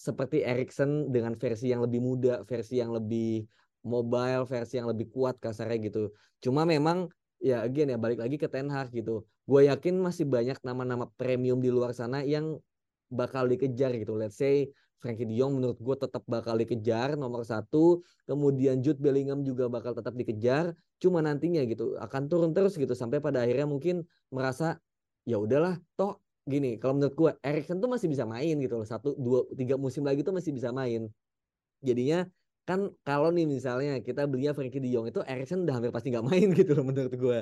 seperti 0.00 0.40
Erikson 0.40 1.12
dengan 1.12 1.36
versi 1.36 1.68
yang 1.68 1.84
lebih 1.84 2.00
muda, 2.00 2.40
versi 2.48 2.80
yang 2.80 2.96
lebih 2.96 3.44
mobile 3.84 4.44
versi 4.44 4.76
yang 4.80 4.88
lebih 4.88 5.08
kuat 5.12 5.40
kasarnya 5.40 5.78
gitu. 5.90 6.12
Cuma 6.40 6.68
memang 6.68 7.08
ya 7.40 7.64
again 7.64 7.88
ya 7.88 7.96
balik 7.96 8.20
lagi 8.20 8.36
ke 8.36 8.46
Ten 8.46 8.68
Hag 8.68 8.92
gitu. 8.92 9.24
Gue 9.48 9.66
yakin 9.66 9.96
masih 9.98 10.28
banyak 10.28 10.60
nama-nama 10.62 11.08
premium 11.16 11.58
di 11.58 11.72
luar 11.72 11.96
sana 11.96 12.20
yang 12.22 12.60
bakal 13.10 13.48
dikejar 13.48 13.96
gitu. 13.96 14.14
Let's 14.14 14.38
say 14.38 14.70
Frankie 15.00 15.24
De 15.24 15.32
Jong 15.32 15.56
menurut 15.58 15.80
gue 15.80 15.96
tetap 15.96 16.22
bakal 16.28 16.60
dikejar 16.60 17.16
nomor 17.16 17.42
satu. 17.48 18.04
Kemudian 18.28 18.84
Jude 18.84 19.00
Bellingham 19.00 19.40
juga 19.42 19.66
bakal 19.66 19.96
tetap 19.96 20.12
dikejar. 20.12 20.76
Cuma 21.00 21.24
nantinya 21.24 21.64
gitu 21.64 21.96
akan 21.96 22.28
turun 22.28 22.52
terus 22.52 22.76
gitu 22.76 22.92
sampai 22.92 23.18
pada 23.18 23.42
akhirnya 23.42 23.64
mungkin 23.64 24.04
merasa 24.28 24.76
ya 25.24 25.40
udahlah 25.40 25.80
toh 25.96 26.20
gini 26.48 26.80
kalau 26.80 26.96
menurut 26.96 27.14
gue 27.16 27.30
Erikson 27.44 27.78
tuh 27.78 27.90
masih 27.92 28.08
bisa 28.08 28.24
main 28.24 28.56
gitu 28.56 28.80
loh 28.80 28.88
satu 28.88 29.12
dua 29.14 29.44
tiga 29.54 29.76
musim 29.76 30.02
lagi 30.02 30.24
tuh 30.24 30.32
masih 30.32 30.50
bisa 30.56 30.72
main 30.72 31.06
jadinya 31.84 32.24
kan 32.70 32.86
kalau 33.02 33.34
nih 33.34 33.50
misalnya 33.50 33.98
kita 33.98 34.30
belinya 34.30 34.54
Frankie 34.54 34.78
De 34.78 34.94
itu 34.94 35.20
Erikson 35.26 35.66
udah 35.66 35.74
hampir 35.74 35.90
pasti 35.90 36.14
nggak 36.14 36.22
main 36.22 36.48
gitu 36.58 36.78
loh 36.78 36.86
menurut 36.86 37.10
gue 37.10 37.38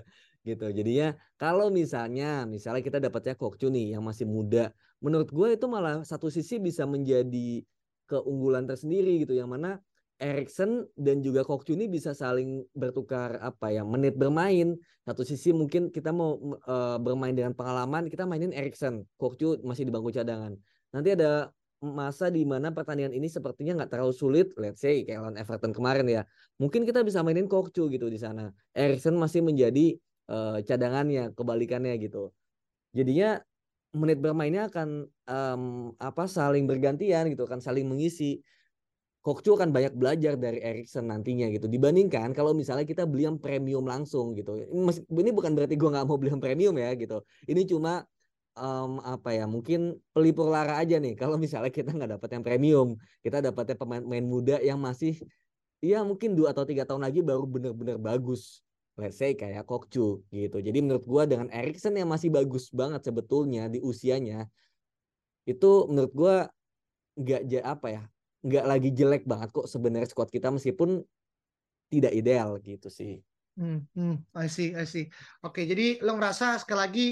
gitu. 0.48 0.66
Jadinya 0.72 1.12
kalau 1.36 1.68
misalnya 1.68 2.48
misalnya 2.48 2.80
kita 2.80 2.96
dapatnya 2.96 3.36
Kokcu 3.36 3.68
nih 3.68 3.92
yang 3.92 4.02
masih 4.08 4.24
muda 4.24 4.72
menurut 5.04 5.28
gue 5.28 5.48
itu 5.60 5.66
malah 5.68 6.00
satu 6.00 6.32
sisi 6.32 6.56
bisa 6.56 6.88
menjadi 6.88 7.60
keunggulan 8.08 8.64
tersendiri 8.64 9.20
gitu 9.20 9.36
yang 9.36 9.52
mana 9.52 9.76
Erikson 10.16 10.88
dan 10.96 11.20
juga 11.20 11.44
Kokcu 11.44 11.76
ini 11.76 11.92
bisa 11.92 12.16
saling 12.16 12.64
bertukar 12.72 13.36
apa 13.38 13.68
ya 13.68 13.84
menit 13.84 14.16
bermain. 14.16 14.80
Satu 15.04 15.22
sisi 15.28 15.52
mungkin 15.52 15.92
kita 15.92 16.10
mau 16.10 16.40
uh, 16.64 16.98
bermain 16.98 17.36
dengan 17.36 17.52
pengalaman 17.52 18.08
kita 18.08 18.24
mainin 18.24 18.50
Erikson. 18.50 19.04
Kokcu 19.20 19.60
masih 19.60 19.86
di 19.86 19.92
bangku 19.92 20.10
cadangan. 20.10 20.56
Nanti 20.90 21.14
ada 21.14 21.52
masa 21.78 22.26
di 22.26 22.42
mana 22.42 22.74
pertandingan 22.74 23.14
ini 23.14 23.30
sepertinya 23.30 23.82
nggak 23.82 23.90
terlalu 23.94 24.14
sulit, 24.14 24.50
let's 24.58 24.82
say 24.82 25.06
kayak 25.06 25.22
lawan 25.22 25.38
Everton 25.38 25.70
kemarin 25.70 26.06
ya. 26.10 26.22
Mungkin 26.58 26.82
kita 26.82 27.06
bisa 27.06 27.22
mainin 27.22 27.46
Kokcu 27.46 27.86
gitu 27.86 28.10
di 28.10 28.18
sana. 28.18 28.50
Erikson 28.74 29.14
masih 29.14 29.46
menjadi 29.46 29.94
uh, 30.26 30.58
cadangannya, 30.66 31.30
kebalikannya 31.38 31.94
gitu. 32.02 32.34
Jadinya 32.90 33.38
menit 33.94 34.18
bermainnya 34.18 34.66
akan 34.68 35.06
um, 35.30 35.62
apa 36.02 36.26
saling 36.26 36.66
bergantian 36.66 37.30
gitu 37.30 37.46
kan, 37.46 37.62
saling 37.62 37.86
mengisi. 37.86 38.42
Kokcu 39.18 39.60
akan 39.60 39.74
banyak 39.74 39.92
belajar 39.98 40.40
dari 40.40 40.62
Erikson 40.62 41.10
nantinya 41.10 41.52
gitu. 41.52 41.68
Dibandingkan 41.68 42.32
kalau 42.32 42.56
misalnya 42.56 42.88
kita 42.88 43.04
beli 43.04 43.28
yang 43.28 43.36
premium 43.36 43.84
langsung 43.84 44.32
gitu. 44.32 44.56
Ini 45.10 45.30
bukan 45.34 45.52
berarti 45.52 45.74
gue 45.76 45.90
nggak 45.90 46.06
mau 46.06 46.16
beli 46.16 46.32
yang 46.32 46.40
premium 46.40 46.74
ya 46.78 46.96
gitu. 46.96 47.22
Ini 47.44 47.66
cuma 47.68 48.08
um, 48.58 48.98
apa 49.06 49.32
ya 49.32 49.46
mungkin 49.46 49.96
pelipur 50.10 50.50
lara 50.50 50.82
aja 50.82 50.98
nih 50.98 51.14
kalau 51.14 51.38
misalnya 51.38 51.70
kita 51.70 51.94
nggak 51.94 52.18
dapat 52.18 52.28
yang 52.34 52.44
premium 52.44 52.88
kita 53.22 53.38
dapatnya 53.40 53.78
pemain-pemain 53.78 54.26
muda 54.26 54.56
yang 54.58 54.76
masih 54.76 55.16
ya 55.78 56.02
mungkin 56.02 56.34
dua 56.34 56.50
atau 56.50 56.66
tiga 56.66 56.82
tahun 56.82 57.06
lagi 57.06 57.22
baru 57.22 57.46
bener-bener 57.46 57.96
bagus 57.96 58.60
let's 58.98 59.16
say 59.16 59.32
kayak 59.38 59.62
Kokcu 59.62 60.26
gitu 60.28 60.58
jadi 60.58 60.78
menurut 60.82 61.06
gua 61.06 61.22
dengan 61.24 61.46
Erikson 61.54 61.94
yang 61.94 62.10
masih 62.10 62.34
bagus 62.34 62.68
banget 62.74 63.06
sebetulnya 63.06 63.70
di 63.70 63.78
usianya 63.78 64.50
itu 65.46 65.86
menurut 65.86 66.12
gua 66.12 66.34
nggak 67.14 67.62
apa 67.62 67.86
ya 67.88 68.02
nggak 68.42 68.64
lagi 68.66 68.90
jelek 68.94 69.22
banget 69.26 69.50
kok 69.54 69.66
sebenarnya 69.70 70.10
squad 70.10 70.30
kita 70.30 70.50
meskipun 70.50 71.02
tidak 71.88 72.12
ideal 72.12 72.60
gitu 72.60 72.92
sih. 72.92 73.24
Hmm, 73.58 73.82
hmm, 73.96 74.22
I 74.38 74.46
see, 74.46 74.70
I 74.76 74.86
see. 74.86 75.10
Oke, 75.42 75.66
jadi 75.66 75.98
lo 75.98 76.14
ngerasa 76.14 76.62
sekali 76.62 76.78
lagi 76.78 77.08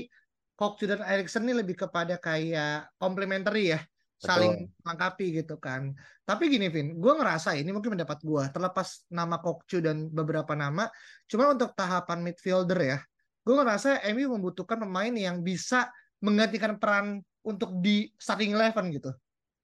Kokcu 0.56 0.88
dan 0.88 1.04
Erikson 1.04 1.44
ini 1.44 1.60
lebih 1.60 1.76
kepada 1.76 2.16
kayak 2.16 2.96
complementary 2.96 3.76
ya, 3.76 3.80
saling 4.16 4.72
melengkapi 4.80 5.44
gitu 5.44 5.60
kan. 5.60 5.92
Tapi 6.24 6.48
gini 6.48 6.72
Vin, 6.72 6.96
gue 6.96 7.12
ngerasa 7.12 7.52
ini 7.60 7.68
mungkin 7.76 7.92
mendapat 7.92 8.24
gue 8.24 8.48
terlepas 8.48 9.04
nama 9.12 9.36
Kokcu 9.36 9.84
dan 9.84 10.08
beberapa 10.08 10.56
nama, 10.56 10.88
cuma 11.28 11.52
untuk 11.52 11.76
tahapan 11.76 12.24
midfielder 12.24 12.80
ya, 12.80 12.98
gue 13.44 13.54
ngerasa 13.54 14.00
MU 14.16 14.40
membutuhkan 14.40 14.80
pemain 14.80 15.12
yang 15.12 15.44
bisa 15.44 15.92
menggantikan 16.24 16.80
peran 16.80 17.20
untuk 17.44 17.76
di 17.84 18.08
starting 18.16 18.56
eleven 18.56 18.88
gitu. 18.90 19.12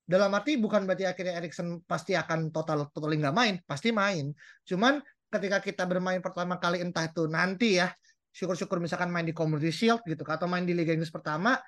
Dalam 0.05 0.29
arti 0.37 0.61
bukan 0.61 0.85
berarti 0.85 1.09
akhirnya 1.09 1.41
Erikson 1.41 1.81
pasti 1.89 2.13
akan 2.13 2.53
total 2.53 2.93
total 2.93 3.17
nggak 3.17 3.33
main, 3.33 3.57
pasti 3.65 3.91
main. 3.97 4.31
Cuman 4.69 5.01
ketika 5.33 5.65
kita 5.65 5.89
bermain 5.89 6.21
pertama 6.21 6.61
kali 6.61 6.85
entah 6.85 7.09
itu 7.09 7.25
nanti 7.25 7.81
ya 7.81 7.89
syukur-syukur 8.33 8.81
misalkan 8.81 9.13
main 9.13 9.29
di 9.29 9.37
Community 9.37 9.71
Shield 9.71 10.01
gitu 10.09 10.25
atau 10.25 10.49
main 10.49 10.65
di 10.65 10.73
Liga 10.73 10.97
Inggris 10.97 11.13
pertama 11.13 11.61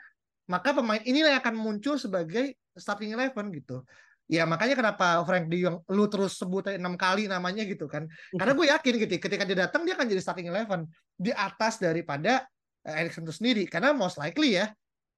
maka 0.44 0.76
pemain 0.76 1.00
inilah 1.00 1.36
yang 1.36 1.40
akan 1.40 1.56
muncul 1.56 1.96
sebagai 1.96 2.56
starting 2.76 3.16
eleven 3.16 3.48
gitu. 3.54 3.80
Ya 4.24 4.48
makanya 4.48 4.72
kenapa 4.72 5.20
Frank 5.28 5.52
De 5.52 5.60
Jong 5.60 5.84
lu 5.92 6.08
terus 6.08 6.40
sebut 6.40 6.64
enam 6.72 6.96
kali 6.96 7.28
namanya 7.28 7.64
gitu 7.64 7.84
kan. 7.84 8.08
Karena 8.32 8.52
gue 8.56 8.66
yakin 8.72 8.92
gitu 9.04 9.12
ketika 9.20 9.44
dia 9.44 9.68
datang 9.68 9.84
dia 9.84 9.96
akan 9.96 10.08
jadi 10.08 10.20
starting 10.20 10.48
eleven 10.48 10.88
di 11.16 11.28
atas 11.32 11.76
daripada 11.76 12.44
uh, 12.88 13.00
Erikson 13.00 13.24
itu 13.24 13.36
sendiri. 13.36 13.64
Karena 13.68 13.92
most 13.92 14.16
likely 14.16 14.56
ya 14.56 14.72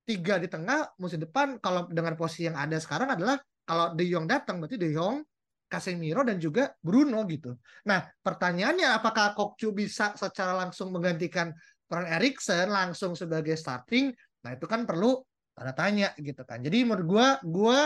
tiga 0.06 0.38
di 0.38 0.46
tengah 0.46 0.94
musim 0.98 1.22
depan 1.22 1.58
kalau 1.58 1.86
dengan 1.90 2.14
posisi 2.14 2.46
yang 2.46 2.58
ada 2.58 2.78
sekarang 2.78 3.14
adalah 3.14 3.38
kalau 3.66 3.94
De 3.94 4.06
Jong 4.06 4.26
datang 4.26 4.62
berarti 4.62 4.78
De 4.78 4.90
Jong 4.94 5.22
Casemiro 5.66 6.22
dan 6.22 6.38
juga 6.38 6.70
Bruno 6.78 7.26
gitu. 7.26 7.58
Nah, 7.90 8.06
pertanyaannya 8.22 8.86
apakah 8.94 9.34
Kokcu 9.34 9.74
bisa 9.74 10.14
secara 10.14 10.54
langsung 10.54 10.94
menggantikan 10.94 11.50
peran 11.90 12.06
Erikson 12.06 12.70
langsung 12.70 13.18
sebagai 13.18 13.58
starting? 13.58 14.14
Nah 14.46 14.54
itu 14.54 14.66
kan 14.70 14.86
perlu 14.86 15.18
tanda 15.58 15.74
tanya 15.74 16.14
gitu 16.22 16.46
kan. 16.46 16.62
Jadi 16.62 16.86
menurut 16.86 17.06
gue, 17.10 17.28
gue 17.50 17.78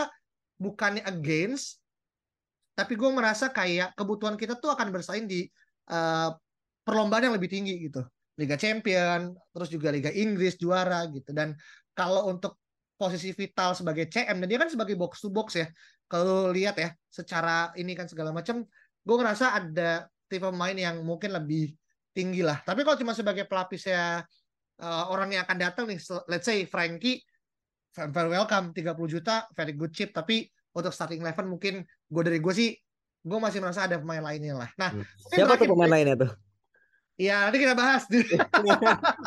bukannya 0.61 1.01
against, 1.09 1.81
tapi 2.77 2.93
gue 2.93 3.09
merasa 3.09 3.49
kayak 3.49 3.97
kebutuhan 3.97 4.37
kita 4.37 4.61
tuh 4.61 4.77
akan 4.77 4.93
bersaing 4.93 5.25
di 5.25 5.49
uh, 5.89 6.29
perlombaan 6.85 7.33
yang 7.33 7.35
lebih 7.35 7.49
tinggi 7.49 7.81
gitu. 7.81 8.05
Liga 8.37 8.61
Champion, 8.61 9.33
terus 9.53 9.69
juga 9.73 9.89
Liga 9.89 10.13
Inggris 10.13 10.53
juara 10.61 11.09
gitu. 11.09 11.33
Dan 11.33 11.57
kalau 11.97 12.29
untuk 12.29 12.60
posisi 13.01 13.33
vital 13.33 13.73
sebagai 13.73 14.05
CM 14.05 14.37
dan 14.45 14.45
dia 14.45 14.61
kan 14.61 14.69
sebagai 14.69 14.93
box 14.93 15.25
to 15.25 15.33
box 15.33 15.57
ya. 15.57 15.65
Kalau 16.05 16.53
lihat 16.53 16.77
ya 16.77 16.93
secara 17.09 17.73
ini 17.73 17.97
kan 17.97 18.05
segala 18.05 18.29
macam, 18.29 18.61
gue 19.01 19.15
ngerasa 19.17 19.57
ada 19.57 20.05
tipe 20.29 20.45
pemain 20.45 20.77
yang 20.77 21.01
mungkin 21.01 21.33
lebih 21.33 21.73
tinggi 22.13 22.45
lah. 22.45 22.61
Tapi 22.61 22.85
kalau 22.85 23.01
cuma 23.01 23.17
sebagai 23.17 23.49
pelapisnya 23.49 24.21
uh, 24.77 25.03
orang 25.09 25.33
yang 25.33 25.41
akan 25.49 25.57
datang 25.57 25.89
nih, 25.89 25.97
let's 26.29 26.45
say 26.45 26.61
Frankie, 26.69 27.25
very 28.13 28.29
welcome 28.29 28.69
30 28.69 28.93
juta, 29.09 29.49
very 29.57 29.73
good 29.73 29.89
chip. 29.97 30.13
Tapi 30.13 30.45
untuk 30.77 30.93
starting 30.93 31.25
eleven 31.25 31.49
mungkin 31.49 31.81
gue 31.81 32.21
dari 32.21 32.37
gue 32.37 32.53
sih, 32.53 32.69
gue 33.25 33.39
masih 33.41 33.65
merasa 33.65 33.89
ada 33.89 33.97
pemain 33.97 34.21
lainnya 34.21 34.61
lah. 34.61 34.69
Nah, 34.77 34.93
hmm. 34.93 35.33
siapa 35.33 35.57
tuh 35.57 35.73
pemain 35.73 35.89
lainnya 35.89 36.21
tuh? 36.21 36.31
Iya, 37.17 37.49
nanti 37.49 37.57
kita 37.57 37.73
bahas. 37.73 38.05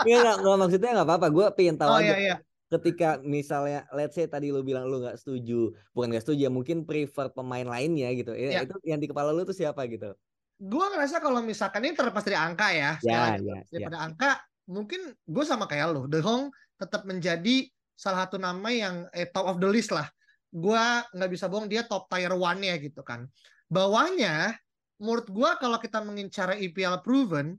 Iya, 0.04 0.16
nggak, 0.20 0.36
nggak 0.46 0.58
maksudnya 0.62 0.90
nggak 0.94 1.08
apa-apa. 1.10 1.26
Gue 1.32 1.46
pengen 1.58 1.74
tahu 1.80 1.90
oh, 1.90 1.98
aja. 1.98 2.14
Iya, 2.14 2.16
iya 2.22 2.36
ketika 2.78 3.20
misalnya 3.22 3.86
let's 3.94 4.14
say 4.16 4.26
tadi 4.26 4.50
lu 4.50 4.64
bilang 4.66 4.86
lu 4.90 5.02
nggak 5.02 5.20
setuju 5.20 5.74
bukan 5.94 6.14
nggak 6.14 6.24
setuju 6.24 6.48
ya 6.48 6.52
mungkin 6.52 6.82
prefer 6.82 7.30
pemain 7.30 7.64
lainnya 7.64 8.10
gitu. 8.14 8.32
Ya, 8.34 8.60
ya. 8.60 8.60
itu 8.66 8.76
yang 8.84 8.98
di 8.98 9.08
kepala 9.08 9.30
lu 9.30 9.46
tuh 9.46 9.56
siapa 9.56 9.86
gitu? 9.86 10.12
Gue 10.58 10.86
ngerasa 10.94 11.18
kalau 11.18 11.42
misalkan 11.42 11.82
ini 11.86 11.94
terlepas 11.98 12.22
dari 12.22 12.38
angka 12.38 12.68
ya 12.70 12.96
ya, 13.02 13.36
ya 13.38 13.62
daripada 13.70 13.98
ya. 13.98 14.02
angka 14.06 14.30
mungkin 14.70 15.00
gue 15.26 15.44
sama 15.44 15.68
kayak 15.68 15.92
lu 15.92 16.06
De 16.08 16.20
Hong 16.24 16.48
tetap 16.78 17.04
menjadi 17.04 17.68
salah 17.94 18.26
satu 18.26 18.36
nama 18.42 18.68
yang 18.70 19.06
eh, 19.14 19.30
top 19.30 19.46
of 19.50 19.56
the 19.62 19.68
list 19.70 19.94
lah. 19.94 20.06
Gue 20.50 20.82
nggak 21.14 21.30
bisa 21.30 21.50
bohong 21.50 21.66
dia 21.66 21.86
top 21.86 22.06
tier 22.10 22.34
one 22.34 22.60
ya 22.62 22.78
gitu 22.78 23.02
kan. 23.02 23.26
Bawahnya 23.70 24.54
menurut 25.02 25.26
gue 25.26 25.50
kalau 25.58 25.78
kita 25.82 25.98
mengincar 26.02 26.54
IPL 26.54 27.02
proven 27.02 27.58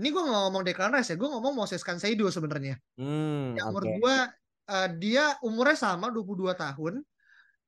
ini 0.00 0.08
gue 0.08 0.22
nggak 0.24 0.42
ngomong 0.48 0.62
Declan 0.64 0.96
Rice 0.96 1.12
ya, 1.12 1.16
gue 1.20 1.28
ngomong 1.28 1.52
Moses 1.52 1.84
Cansado 1.84 2.26
sebenarnya. 2.32 2.80
Hmm, 2.96 3.52
ya, 3.52 3.68
menurut 3.68 3.92
gue 4.00 4.16
uh, 4.72 4.88
dia 4.96 5.36
umurnya 5.44 5.76
sama 5.76 6.08
22 6.08 6.56
tahun, 6.56 7.04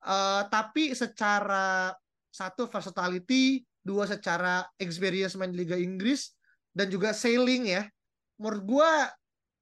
uh, 0.01 0.41
tapi 0.49 0.97
secara 0.97 1.93
satu 2.33 2.65
versatility, 2.65 3.61
dua 3.85 4.09
secara 4.09 4.65
experience 4.81 5.37
main 5.37 5.53
Liga 5.53 5.77
Inggris 5.77 6.33
dan 6.73 6.89
juga 6.89 7.13
sailing 7.13 7.69
ya. 7.69 7.85
Menurut 8.41 8.63
gue 8.65 8.91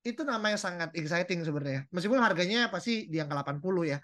itu 0.08 0.24
nama 0.24 0.56
yang 0.56 0.62
sangat 0.62 0.96
exciting 0.96 1.44
sebenarnya. 1.44 1.86
Meskipun 1.92 2.24
harganya 2.24 2.72
pasti 2.72 3.12
di 3.12 3.20
angka 3.20 3.60
80 3.60 3.92
ya. 3.92 4.00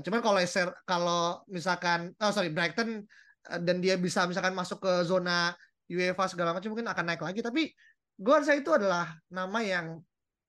Cuman 0.00 0.20
kalau 0.24 0.40
kalau 0.88 1.22
misalkan 1.52 2.12
oh 2.16 2.32
sorry 2.32 2.52
Brighton 2.52 3.04
eh, 3.52 3.60
dan 3.60 3.80
dia 3.84 4.00
bisa 4.00 4.24
misalkan 4.24 4.56
masuk 4.56 4.80
ke 4.80 4.92
zona 5.04 5.52
UEFA 5.86 6.26
segala 6.26 6.50
macam 6.52 6.74
mungkin 6.74 6.88
akan 6.90 7.04
naik 7.06 7.22
lagi 7.22 7.40
tapi 7.40 7.70
gue 8.16 8.34
rasa 8.34 8.56
itu 8.56 8.72
adalah 8.72 9.12
nama 9.28 9.60
yang 9.60 10.00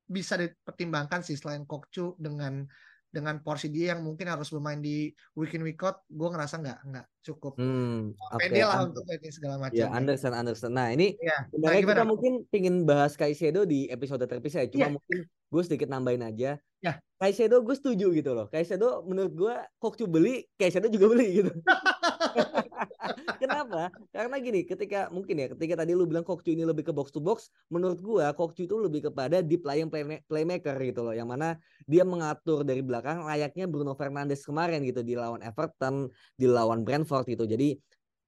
bisa 0.08 0.40
dipertimbangkan 0.40 1.20
sih 1.20 1.36
selain 1.36 1.68
Kokcu 1.68 2.16
dengan 2.16 2.64
dengan 3.08 3.40
porsi 3.40 3.72
dia 3.72 3.96
yang 3.96 4.04
mungkin 4.04 4.28
harus 4.28 4.52
bermain 4.52 4.84
di 4.84 5.10
weekend 5.34 5.64
week 5.64 5.80
out 5.80 6.04
gue 6.12 6.28
ngerasa 6.28 6.60
nggak 6.60 6.80
nggak 6.92 7.06
cukup 7.24 7.56
hmm, 7.56 8.14
okay. 8.36 8.52
pede 8.52 8.62
lah 8.68 8.84
untuk 8.84 9.08
ini 9.08 9.32
segala 9.32 9.56
macam 9.58 9.80
ya 9.80 9.88
understand 9.90 10.36
understand 10.36 10.76
nah 10.76 10.92
ini 10.92 11.16
ya. 11.18 11.48
nah, 11.56 11.72
kita 11.74 12.04
mungkin 12.04 12.44
pingin 12.52 12.84
bahas 12.84 13.16
Kaisedo 13.16 13.64
di 13.64 13.88
episode 13.88 14.22
terpisah 14.28 14.68
ya. 14.68 14.70
cuma 14.70 14.88
ya. 14.92 14.94
mungkin 15.00 15.18
gue 15.26 15.62
sedikit 15.64 15.88
nambahin 15.88 16.24
aja 16.28 16.60
ya. 16.84 16.94
Kaisedo 17.16 17.64
gue 17.64 17.76
setuju 17.80 18.12
gitu 18.12 18.32
loh 18.36 18.52
Kaisedo 18.52 19.08
menurut 19.08 19.34
gue 19.34 19.56
Kokcu 19.80 20.06
beli 20.06 20.44
Kaisedo 20.60 20.92
juga 20.92 21.08
beli 21.08 21.42
gitu 21.42 21.52
Kenapa? 23.42 23.90
Karena 24.12 24.36
gini, 24.38 24.64
ketika 24.64 25.08
mungkin 25.10 25.36
ya, 25.40 25.48
ketika 25.54 25.84
tadi 25.84 25.96
lu 25.96 26.04
bilang 26.08 26.26
Kokcu 26.26 26.54
ini 26.54 26.64
lebih 26.68 26.88
ke 26.88 26.94
box 26.94 27.12
to 27.14 27.20
box, 27.24 27.52
menurut 27.72 28.00
gua 28.00 28.32
Kokcu 28.36 28.68
itu 28.68 28.76
lebih 28.78 29.12
kepada 29.12 29.40
deep 29.42 29.64
lying 29.64 29.90
playmaker 30.26 30.76
gitu 30.82 31.02
loh, 31.06 31.14
yang 31.16 31.28
mana 31.28 31.58
dia 31.86 32.04
mengatur 32.04 32.68
dari 32.68 32.84
belakang 32.84 33.24
layaknya 33.24 33.66
Bruno 33.66 33.94
Fernandes 33.96 34.44
kemarin 34.44 34.84
gitu 34.84 35.02
di 35.02 35.16
lawan 35.16 35.40
Everton, 35.44 36.12
di 36.36 36.46
lawan 36.50 36.84
Brentford 36.84 37.28
gitu. 37.30 37.48
Jadi 37.48 37.78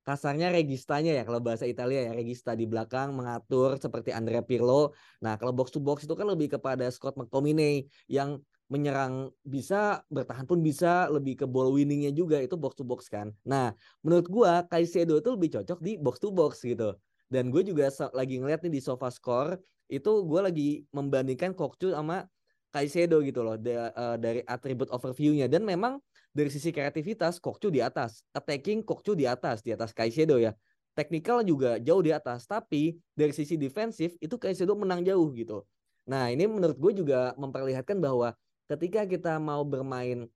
kasarnya 0.09 0.49
registanya 0.49 1.13
ya 1.13 1.23
kalau 1.27 1.37
bahasa 1.37 1.69
Italia 1.69 2.09
ya 2.09 2.11
regista 2.17 2.57
di 2.57 2.65
belakang 2.65 3.13
mengatur 3.13 3.77
seperti 3.77 4.09
Andrea 4.09 4.41
Pirlo. 4.41 4.97
Nah 5.21 5.37
kalau 5.37 5.53
box 5.53 5.69
to 5.69 5.77
box 5.77 6.09
itu 6.09 6.17
kan 6.17 6.25
lebih 6.25 6.57
kepada 6.57 6.89
Scott 6.89 7.13
McTominay 7.13 7.85
yang 8.09 8.41
menyerang 8.69 9.33
bisa 9.41 10.05
bertahan 10.13 10.45
pun 10.45 10.61
bisa 10.61 11.09
lebih 11.09 11.41
ke 11.41 11.45
ball 11.49 11.73
winningnya 11.73 12.13
juga 12.13 12.37
itu 12.37 12.53
box 12.53 12.77
to 12.77 12.85
box 12.85 13.09
kan. 13.09 13.33
Nah 13.43 13.73
menurut 14.05 14.29
gua 14.29 14.63
Kaisedo 14.69 15.17
itu 15.17 15.29
lebih 15.33 15.49
cocok 15.57 15.79
di 15.81 15.97
box 15.97 16.15
to 16.21 16.29
box 16.29 16.61
gitu. 16.61 16.93
Dan 17.29 17.53
gue 17.53 17.61
juga 17.61 17.93
lagi 18.17 18.41
ngeliat 18.41 18.65
nih 18.65 18.73
di 18.73 18.81
sofa 18.81 19.13
score 19.13 19.61
itu 19.85 20.25
gue 20.25 20.41
lagi 20.41 20.69
membandingkan 20.89 21.53
Kokcu 21.53 21.93
sama 21.93 22.25
Kaisedo 22.73 23.21
gitu 23.21 23.45
loh 23.45 23.53
da, 23.57 23.93
uh, 23.93 24.17
dari 24.17 24.41
atribut 24.49 24.89
overviewnya. 24.89 25.45
Dan 25.45 25.61
memang 25.61 26.01
dari 26.33 26.49
sisi 26.49 26.73
kreativitas 26.73 27.37
Kokcu 27.37 27.69
di 27.69 27.85
atas. 27.85 28.25
Attacking 28.33 28.81
Kokcu 28.81 29.13
di 29.13 29.29
atas 29.29 29.61
di 29.61 29.69
atas 29.69 29.93
Kaisedo 29.93 30.41
ya. 30.41 30.57
Teknikal 30.97 31.45
juga 31.45 31.77
jauh 31.77 32.01
di 32.01 32.09
atas 32.09 32.49
tapi 32.49 32.97
dari 33.13 33.29
sisi 33.29 33.61
defensif 33.61 34.17
itu 34.17 34.35
Kaisedo 34.41 34.73
menang 34.73 35.05
jauh 35.05 35.29
gitu. 35.37 35.61
Nah 36.09 36.33
ini 36.33 36.49
menurut 36.49 36.81
gue 36.81 37.05
juga 37.05 37.37
memperlihatkan 37.37 38.01
bahwa 38.01 38.33
ketika 38.69 39.09
kita 39.09 39.41
mau 39.41 39.65
bermain 39.65 40.29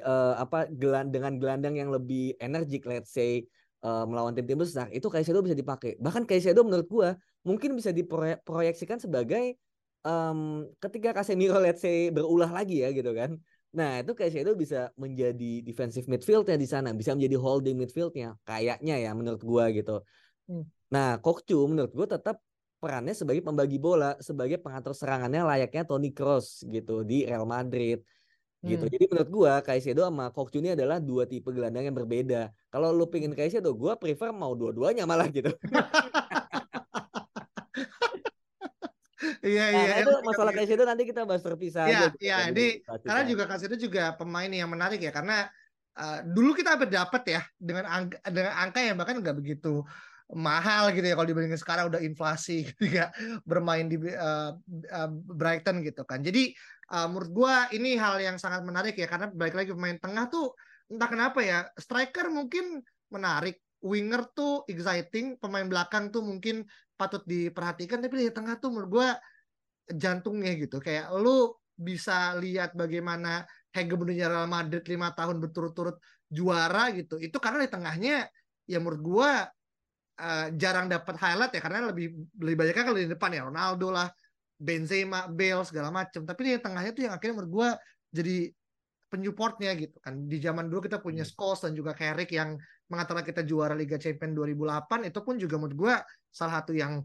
uh, 0.00 0.34
apa 0.40 0.72
gelan 0.72 1.12
dengan 1.12 1.36
gelandang 1.36 1.76
yang 1.76 1.92
lebih 1.92 2.32
energik 2.40 2.88
let's 2.88 3.12
say 3.12 3.44
uh, 3.84 4.08
melawan 4.08 4.32
tim-tim 4.32 4.56
besar 4.56 4.88
itu 4.88 5.06
Kaisedo 5.12 5.44
bisa 5.44 5.52
dipakai. 5.52 6.00
Bahkan 6.00 6.24
Kaisedo 6.24 6.64
menurut 6.64 6.88
gua 6.88 7.10
mungkin 7.44 7.76
bisa 7.76 7.92
diproyeksikan 7.92 9.02
sebagai 9.02 9.58
um, 10.06 10.64
ketika 10.80 11.20
Casemiro 11.20 11.60
let's 11.60 11.84
say 11.84 12.08
berulah 12.08 12.48
lagi 12.48 12.86
ya 12.86 12.88
gitu 12.94 13.12
kan. 13.12 13.36
Nah 13.76 14.00
itu 14.00 14.16
Kaisedo 14.16 14.56
bisa 14.56 14.88
menjadi 14.96 15.60
defensive 15.60 16.08
midfieldnya 16.08 16.56
di 16.56 16.68
sana 16.68 16.96
bisa 16.96 17.12
menjadi 17.12 17.36
holding 17.36 17.76
midfieldnya 17.76 18.38
kayaknya 18.48 18.96
ya 18.96 19.10
menurut 19.12 19.42
gua 19.44 19.68
gitu. 19.68 20.00
Hmm. 20.42 20.66
nah 20.90 21.22
Kokcu 21.22 21.54
menurut 21.70 21.94
gua 21.94 22.18
tetap 22.18 22.42
perannya 22.82 23.14
sebagai 23.14 23.46
pembagi 23.46 23.78
bola, 23.78 24.18
sebagai 24.18 24.58
pengatur 24.58 24.90
serangannya 24.90 25.46
layaknya 25.46 25.86
Toni 25.86 26.10
Kroos 26.10 26.66
gitu 26.66 27.06
di 27.06 27.22
Real 27.22 27.46
Madrid 27.46 28.02
gitu. 28.58 28.82
Hmm. 28.86 28.90
Jadi 28.90 29.04
menurut 29.06 29.30
gua 29.30 29.52
Kaisedo 29.62 30.02
sama 30.02 30.34
Kokju 30.34 30.58
ini 30.58 30.74
adalah 30.74 30.98
dua 30.98 31.30
tipe 31.30 31.54
gelandang 31.54 31.86
yang 31.86 31.94
berbeda. 31.94 32.50
Kalau 32.74 32.90
lu 32.90 33.06
pingin 33.06 33.30
Kaisedo, 33.38 33.70
gua 33.70 33.94
prefer 33.94 34.34
mau 34.34 34.58
dua-duanya 34.58 35.06
malah 35.06 35.30
gitu. 35.30 35.54
Iya 39.42 39.74
nah, 39.74 39.82
iya. 39.82 39.94
Itu 40.06 40.22
masalah 40.22 40.54
Kaisedo 40.54 40.82
nanti 40.86 41.02
kita 41.02 41.26
bahas 41.26 41.42
terpisah 41.42 41.86
ya. 41.90 42.06
Gitu, 42.06 42.30
iya, 42.30 42.50
jadi 42.50 42.66
karena 43.02 43.22
juga 43.26 43.44
Kaisedo 43.50 43.74
juga 43.74 44.14
pemain 44.14 44.50
yang 44.50 44.70
menarik 44.70 45.02
ya 45.02 45.10
karena 45.10 45.50
uh, 45.98 46.22
dulu 46.22 46.54
kita 46.54 46.78
dapat 46.86 47.22
ya 47.26 47.42
dengan 47.58 47.90
angka 47.90 48.22
dengan 48.30 48.54
angka 48.54 48.78
yang 48.78 48.94
bahkan 48.94 49.18
nggak 49.18 49.34
begitu 49.34 49.82
mahal 50.32 50.96
gitu 50.96 51.04
ya 51.04 51.14
kalau 51.14 51.28
dibandingin 51.28 51.60
sekarang 51.60 51.92
udah 51.92 52.00
inflasi 52.00 52.64
ketika 52.76 53.12
bermain 53.44 53.86
di 53.86 54.00
uh, 54.00 54.56
uh, 54.88 55.10
Brighton 55.12 55.84
gitu 55.84 56.02
kan. 56.08 56.24
Jadi 56.24 56.56
uh, 56.92 57.06
menurut 57.08 57.30
gua 57.30 57.54
ini 57.70 57.94
hal 58.00 58.18
yang 58.18 58.36
sangat 58.40 58.64
menarik 58.64 58.96
ya 58.96 59.06
karena 59.06 59.28
balik 59.28 59.54
lagi 59.56 59.70
pemain 59.76 59.96
tengah 60.00 60.32
tuh 60.32 60.56
entah 60.88 61.08
kenapa 61.08 61.40
ya 61.44 61.58
striker 61.76 62.32
mungkin 62.32 62.80
menarik, 63.12 63.60
winger 63.84 64.28
tuh 64.32 64.64
exciting, 64.68 65.36
pemain 65.36 65.68
belakang 65.68 66.08
tuh 66.08 66.24
mungkin 66.24 66.64
patut 66.96 67.24
diperhatikan 67.28 68.00
tapi 68.00 68.28
di 68.28 68.32
tengah 68.32 68.56
tuh 68.56 68.72
menurut 68.72 68.90
gua 68.90 69.08
jantungnya 69.92 70.56
gitu. 70.56 70.80
Kayak 70.80 71.12
lu 71.12 71.52
bisa 71.76 72.36
lihat 72.40 72.72
bagaimana 72.72 73.44
hegemoninya 73.72 74.28
Real 74.28 74.48
Madrid 74.48 74.84
lima 74.88 75.12
tahun 75.12 75.44
berturut-turut 75.44 76.00
juara 76.32 76.88
gitu. 76.96 77.20
Itu 77.20 77.36
karena 77.36 77.68
di 77.68 77.70
tengahnya 77.72 78.16
ya 78.64 78.78
menurut 78.80 79.02
gua 79.04 79.32
uh, 80.18 80.46
jarang 80.56 80.90
dapat 80.90 81.16
highlight 81.16 81.52
ya 81.56 81.60
karena 81.62 81.88
lebih 81.88 82.12
lebih 82.40 82.56
banyak 82.58 82.74
kan 82.74 82.84
kalau 82.88 82.98
di 83.00 83.08
depan 83.08 83.30
ya 83.32 83.42
Ronaldo 83.48 83.88
lah, 83.88 84.08
Benzema, 84.58 85.30
Bale 85.30 85.64
segala 85.64 85.88
macam. 85.88 86.26
Tapi 86.26 86.40
di 86.44 86.50
tengahnya 86.60 86.92
tuh 86.92 87.02
yang 87.08 87.14
akhirnya 87.16 87.34
menurut 87.40 87.52
gue 87.52 87.68
jadi 88.12 88.36
penyupportnya 89.12 89.70
gitu 89.76 89.96
kan. 90.00 90.14
Di 90.28 90.38
zaman 90.40 90.68
dulu 90.72 90.84
kita 90.88 90.98
punya 91.00 91.24
hmm. 91.24 91.32
Scholes 91.32 91.60
dan 91.64 91.72
juga 91.76 91.92
Carrick 91.92 92.32
yang 92.32 92.56
mengatakan 92.92 93.24
kita 93.24 93.42
juara 93.44 93.72
Liga 93.72 93.96
Champions 93.96 94.36
2008 94.36 95.08
itu 95.08 95.20
pun 95.24 95.34
juga 95.40 95.56
menurut 95.56 95.76
gue 95.76 95.94
salah 96.28 96.60
satu 96.60 96.76
yang 96.76 97.00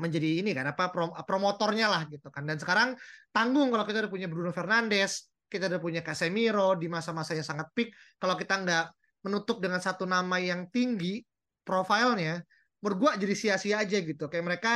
menjadi 0.00 0.40
ini 0.40 0.56
kan 0.56 0.64
apa 0.64 0.88
prom 0.88 1.12
promotornya 1.12 1.86
lah 1.92 2.02
gitu 2.08 2.32
kan 2.32 2.48
dan 2.48 2.56
sekarang 2.56 2.96
tanggung 3.36 3.68
kalau 3.68 3.84
kita 3.84 4.08
udah 4.08 4.12
punya 4.12 4.26
Bruno 4.32 4.48
Fernandes 4.48 5.28
kita 5.44 5.68
udah 5.68 5.76
punya 5.76 6.00
Casemiro 6.00 6.72
di 6.74 6.88
masa-masanya 6.88 7.44
sangat 7.44 7.68
peak 7.76 7.92
kalau 8.16 8.34
kita 8.34 8.64
nggak 8.64 8.86
menutup 9.28 9.60
dengan 9.60 9.78
satu 9.78 10.08
nama 10.08 10.40
yang 10.40 10.72
tinggi 10.72 11.20
profilnya 11.62 12.42
menurut 12.80 12.98
gue 12.98 13.10
jadi 13.28 13.34
sia-sia 13.36 13.76
aja 13.84 13.98
gitu. 14.00 14.26
Kayak 14.26 14.44
mereka 14.44 14.74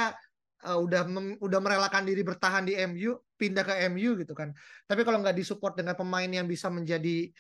uh, 0.69 0.79
udah 0.81 1.03
mem, 1.09 1.27
udah 1.41 1.61
merelakan 1.61 2.05
diri 2.05 2.21
bertahan 2.21 2.65
di 2.69 2.77
MU 2.85 3.17
pindah 3.37 3.65
ke 3.65 3.75
MU 3.93 4.17
gitu 4.21 4.33
kan. 4.37 4.53
Tapi 4.85 5.03
kalau 5.03 5.25
nggak 5.25 5.37
disupport 5.37 5.75
dengan 5.77 5.97
pemain 5.97 6.29
yang 6.29 6.45
bisa 6.45 6.69
menjadi 6.69 7.33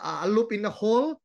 uh, 0.00 0.28
loop 0.28 0.52
in 0.52 0.64
the 0.64 0.72
hole 0.72 1.18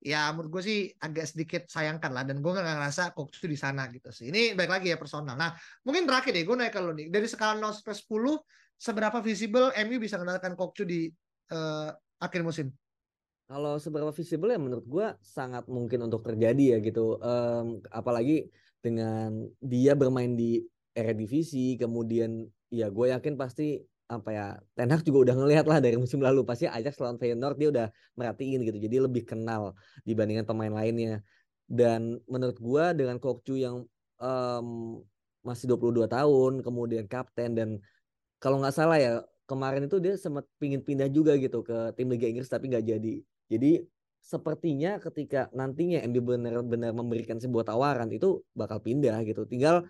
ya 0.00 0.32
menurut 0.32 0.48
gue 0.48 0.62
sih 0.64 0.78
agak 0.96 1.28
sedikit 1.28 1.62
sayangkan 1.68 2.10
lah. 2.12 2.24
Dan 2.24 2.40
gue 2.40 2.50
nggak 2.50 2.64
ngerasa 2.64 3.12
Kokcu 3.12 3.44
di 3.44 3.56
sana 3.60 3.88
gitu 3.92 4.08
sih. 4.08 4.32
Ini 4.32 4.56
baik 4.56 4.70
lagi 4.72 4.88
ya 4.92 4.96
personal. 4.96 5.36
Nah 5.36 5.52
mungkin 5.84 6.08
terakhir 6.08 6.32
deh 6.32 6.44
gue 6.48 6.56
naik 6.56 6.72
ke 6.72 6.80
lo 6.80 6.96
nih. 6.96 7.12
Dari 7.12 7.28
skala 7.28 7.60
0 7.60 7.76
sampai 7.76 7.96
10 7.96 8.80
seberapa 8.80 9.18
visible 9.20 9.68
MU 9.84 10.00
bisa 10.00 10.16
mengandalkan 10.16 10.56
Kokcu 10.56 10.88
di 10.88 11.12
uh, 11.52 11.92
akhir 12.20 12.40
musim 12.40 12.72
kalau 13.50 13.82
seberapa 13.82 14.14
visible 14.14 14.54
ya 14.54 14.62
menurut 14.62 14.86
gue 14.86 15.06
sangat 15.26 15.66
mungkin 15.66 16.06
untuk 16.06 16.22
terjadi 16.22 16.78
ya 16.78 16.78
gitu. 16.78 17.18
Um, 17.18 17.82
apalagi 17.90 18.46
dengan 18.78 19.50
dia 19.58 19.98
bermain 19.98 20.38
di 20.38 20.62
Eredivisie 20.94 21.74
kemudian 21.74 22.46
ya 22.70 22.86
gue 22.94 23.10
yakin 23.10 23.34
pasti 23.34 23.82
apa 24.06 24.30
ya 24.30 24.46
Ten 24.78 24.94
Hag 24.94 25.02
juga 25.02 25.30
udah 25.30 25.36
ngelihat 25.42 25.66
lah 25.66 25.82
dari 25.82 25.98
musim 25.98 26.22
lalu. 26.22 26.46
Pasti 26.46 26.70
Ajax 26.70 27.02
lawan 27.02 27.18
Feyenoord 27.18 27.58
dia 27.58 27.68
udah 27.74 27.86
merhatiin 28.14 28.62
gitu 28.62 28.78
jadi 28.78 29.02
lebih 29.02 29.26
kenal 29.26 29.74
dibandingkan 30.06 30.46
pemain 30.46 30.70
lainnya. 30.70 31.18
Dan 31.66 32.22
menurut 32.30 32.54
gua 32.62 32.94
dengan 32.94 33.18
Kokcu 33.18 33.58
yang 33.58 33.82
um, 34.22 35.02
masih 35.42 35.74
22 35.74 36.06
tahun 36.06 36.52
kemudian 36.62 37.10
kapten 37.10 37.58
dan 37.58 37.68
kalau 38.38 38.62
nggak 38.62 38.76
salah 38.76 38.98
ya 39.00 39.12
kemarin 39.50 39.90
itu 39.90 39.98
dia 39.98 40.14
sempat 40.14 40.46
pingin 40.62 40.78
pindah 40.84 41.10
juga 41.10 41.34
gitu 41.34 41.66
ke 41.66 41.96
tim 41.98 42.06
Liga 42.06 42.30
Inggris 42.30 42.46
tapi 42.46 42.70
nggak 42.70 42.86
jadi 42.86 43.14
jadi 43.50 43.82
sepertinya 44.20 45.02
ketika 45.02 45.50
nantinya 45.50 46.04
MU 46.06 46.22
benar-benar 46.22 46.94
memberikan 46.94 47.40
sebuah 47.40 47.66
tawaran 47.66 48.08
itu 48.14 48.44
bakal 48.54 48.78
pindah 48.78 49.20
gitu 49.26 49.42
tinggal 49.48 49.82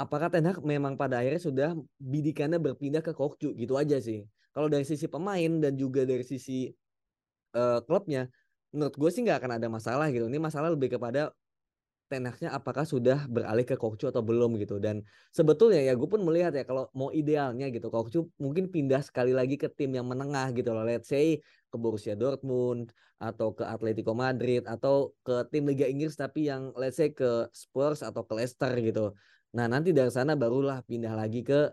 apakah 0.00 0.32
Ten 0.32 0.48
Hag 0.48 0.64
memang 0.64 0.96
pada 0.96 1.20
akhirnya 1.20 1.42
sudah 1.42 1.68
bidikannya 2.00 2.56
berpindah 2.56 3.04
ke 3.04 3.12
Kokju 3.12 3.52
gitu 3.52 3.76
aja 3.76 4.00
sih. 4.00 4.24
Kalau 4.56 4.72
dari 4.72 4.88
sisi 4.88 5.04
pemain 5.06 5.60
dan 5.60 5.76
juga 5.76 6.08
dari 6.08 6.24
sisi 6.24 6.72
uh, 7.54 7.84
klubnya, 7.84 8.26
menurut 8.72 8.96
gue 8.96 9.10
sih 9.12 9.20
nggak 9.22 9.44
akan 9.44 9.52
ada 9.60 9.68
masalah 9.68 10.08
gitu. 10.08 10.24
Ini 10.26 10.40
masalah 10.40 10.72
lebih 10.72 10.96
kepada 10.96 11.30
Ten 12.10 12.26
Hagnya 12.26 12.50
apakah 12.50 12.82
sudah 12.82 13.28
beralih 13.30 13.62
ke 13.62 13.78
Kokju 13.78 14.10
atau 14.10 14.24
belum 14.24 14.58
gitu. 14.58 14.82
Dan 14.82 15.06
sebetulnya 15.30 15.84
ya 15.84 15.94
gue 15.94 16.08
pun 16.08 16.18
melihat 16.24 16.50
ya 16.56 16.66
kalau 16.66 16.90
mau 16.96 17.14
idealnya 17.14 17.70
gitu 17.70 17.92
Kokju 17.92 18.26
mungkin 18.42 18.72
pindah 18.72 19.04
sekali 19.04 19.30
lagi 19.30 19.54
ke 19.54 19.70
tim 19.70 19.94
yang 19.94 20.08
menengah 20.08 20.50
gitu 20.56 20.74
loh. 20.74 20.82
Let's 20.82 21.06
say 21.06 21.38
ke 21.70 21.76
Borussia 21.78 22.18
Dortmund 22.18 22.90
atau 23.22 23.54
ke 23.54 23.62
Atletico 23.62 24.12
Madrid 24.12 24.66
atau 24.66 25.14
ke 25.22 25.46
tim 25.54 25.64
Liga 25.70 25.86
Inggris 25.86 26.18
tapi 26.18 26.50
yang 26.50 26.74
let's 26.74 26.98
say 26.98 27.14
ke 27.14 27.46
Spurs 27.54 28.02
atau 28.02 28.26
ke 28.26 28.32
Leicester 28.34 28.74
gitu. 28.82 29.14
Nah 29.54 29.70
nanti 29.70 29.94
dari 29.94 30.10
sana 30.10 30.34
barulah 30.34 30.82
pindah 30.82 31.14
lagi 31.14 31.46
ke 31.46 31.70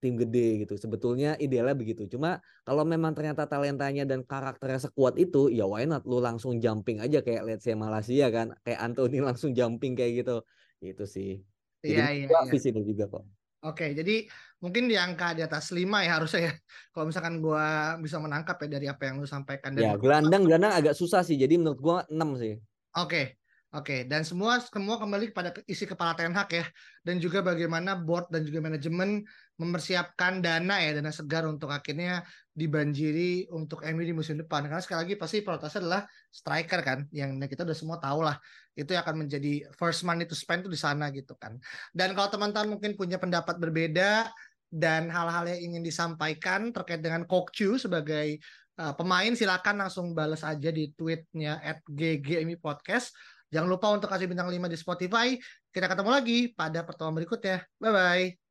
tim 0.00 0.14
gede 0.20 0.64
gitu. 0.64 0.74
Sebetulnya 0.76 1.34
idealnya 1.40 1.74
begitu. 1.74 2.06
Cuma 2.06 2.38
kalau 2.62 2.84
memang 2.84 3.16
ternyata 3.16 3.48
talentanya 3.48 4.04
dan 4.04 4.22
karakternya 4.22 4.88
sekuat 4.88 5.16
itu, 5.16 5.48
ya 5.48 5.64
why 5.64 5.88
not 5.88 6.04
lu 6.04 6.20
langsung 6.20 6.60
jumping 6.60 7.00
aja 7.00 7.24
kayak 7.24 7.42
let's 7.44 7.64
say 7.64 7.74
Malaysia 7.74 8.28
kan, 8.28 8.52
kayak 8.62 8.80
Anthony 8.80 9.18
langsung 9.28 9.56
jumping 9.56 9.96
kayak 9.96 10.24
gitu. 10.24 10.36
Itu 10.80 11.04
sih. 11.08 11.40
Iya, 11.84 12.12
iya, 12.12 12.26
iya. 12.28 12.50
visible 12.50 12.82
juga 12.82 13.06
kok. 13.08 13.24
Oke, 13.66 13.90
jadi 13.98 14.30
mungkin 14.62 14.86
di 14.86 14.94
angka 14.94 15.34
di 15.34 15.42
atas 15.42 15.74
5 15.74 16.06
ya 16.06 16.22
harusnya 16.22 16.40
ya. 16.50 16.52
Kalau 16.94 17.04
misalkan 17.10 17.42
gua 17.42 17.98
bisa 17.98 18.22
menangkap 18.22 18.56
ya 18.62 18.68
dari 18.78 18.86
apa 18.86 19.02
yang 19.10 19.18
lu 19.18 19.26
sampaikan. 19.26 19.74
Dan 19.74 19.82
ya, 19.82 19.92
gelandang 19.98 20.42
gelandang 20.46 20.74
agak 20.74 20.94
susah 20.94 21.26
sih. 21.26 21.34
Jadi 21.34 21.58
menurut 21.58 21.80
gua 21.82 21.96
6 22.06 22.38
sih. 22.38 22.54
Oke. 22.94 23.42
Oke, 23.74 24.06
dan 24.06 24.22
semua 24.22 24.62
semua 24.62 24.94
kembali 24.94 25.34
kepada 25.34 25.50
isi 25.66 25.90
kepala 25.90 26.14
Ten 26.14 26.30
Hag 26.30 26.46
ya, 26.54 26.64
dan 27.02 27.18
juga 27.18 27.42
bagaimana 27.42 27.98
board 27.98 28.30
dan 28.30 28.46
juga 28.46 28.62
manajemen 28.62 29.26
mempersiapkan 29.58 30.38
dana 30.38 30.78
ya, 30.78 30.94
dana 30.94 31.10
segar 31.10 31.42
untuk 31.50 31.74
akhirnya 31.74 32.22
dibanjiri 32.54 33.50
untuk 33.50 33.82
MU 33.82 34.06
di 34.06 34.14
musim 34.14 34.38
depan. 34.38 34.70
Karena 34.70 34.78
sekali 34.78 34.98
lagi 35.02 35.14
pasti 35.18 35.42
prioritasnya 35.42 35.82
adalah 35.82 36.02
striker 36.30 36.80
kan, 36.86 36.98
yang 37.10 37.34
kita 37.42 37.66
udah 37.66 37.74
semua 37.74 37.98
tahu 37.98 38.22
lah, 38.22 38.38
itu 38.78 38.94
yang 38.94 39.02
akan 39.02 39.26
menjadi 39.26 39.66
first 39.74 40.06
money 40.06 40.30
to 40.30 40.38
spend 40.38 40.62
itu 40.62 40.70
di 40.70 40.78
sana 40.78 41.10
gitu 41.10 41.34
kan. 41.34 41.58
Dan 41.90 42.14
kalau 42.14 42.30
teman-teman 42.30 42.78
mungkin 42.78 42.94
punya 42.94 43.18
pendapat 43.18 43.58
berbeda 43.58 44.30
dan 44.70 45.10
hal-hal 45.10 45.42
yang 45.50 45.74
ingin 45.74 45.82
disampaikan 45.82 46.70
terkait 46.70 47.02
dengan 47.02 47.26
Kokchu 47.26 47.82
sebagai 47.82 48.38
uh, 48.78 48.94
pemain, 48.94 49.34
silakan 49.34 49.82
langsung 49.84 50.14
balas 50.14 50.46
aja 50.46 50.70
di 50.70 50.94
tweetnya 50.94 51.58
at 51.60 51.82
GGMI 51.90 52.62
Podcast 52.62 53.10
Jangan 53.52 53.68
lupa 53.70 53.92
untuk 53.94 54.10
kasih 54.10 54.26
bintang 54.26 54.50
5 54.50 54.66
di 54.66 54.78
Spotify. 54.78 55.28
Kita 55.70 55.86
ketemu 55.86 56.10
lagi 56.10 56.38
pada 56.50 56.82
pertemuan 56.82 57.14
berikutnya. 57.14 57.62
Bye-bye. 57.78 58.46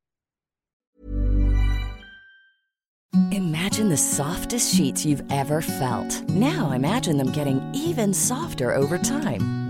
Imagine 3.31 3.87
the 3.89 3.97
softest 3.99 4.75
sheets 4.75 5.05
you've 5.05 5.23
ever 5.31 5.59
felt. 5.59 6.23
Now 6.29 6.71
imagine 6.71 7.17
them 7.17 7.31
getting 7.31 7.59
even 7.73 8.13
softer 8.13 8.75
over 8.75 8.97
time. 8.97 9.64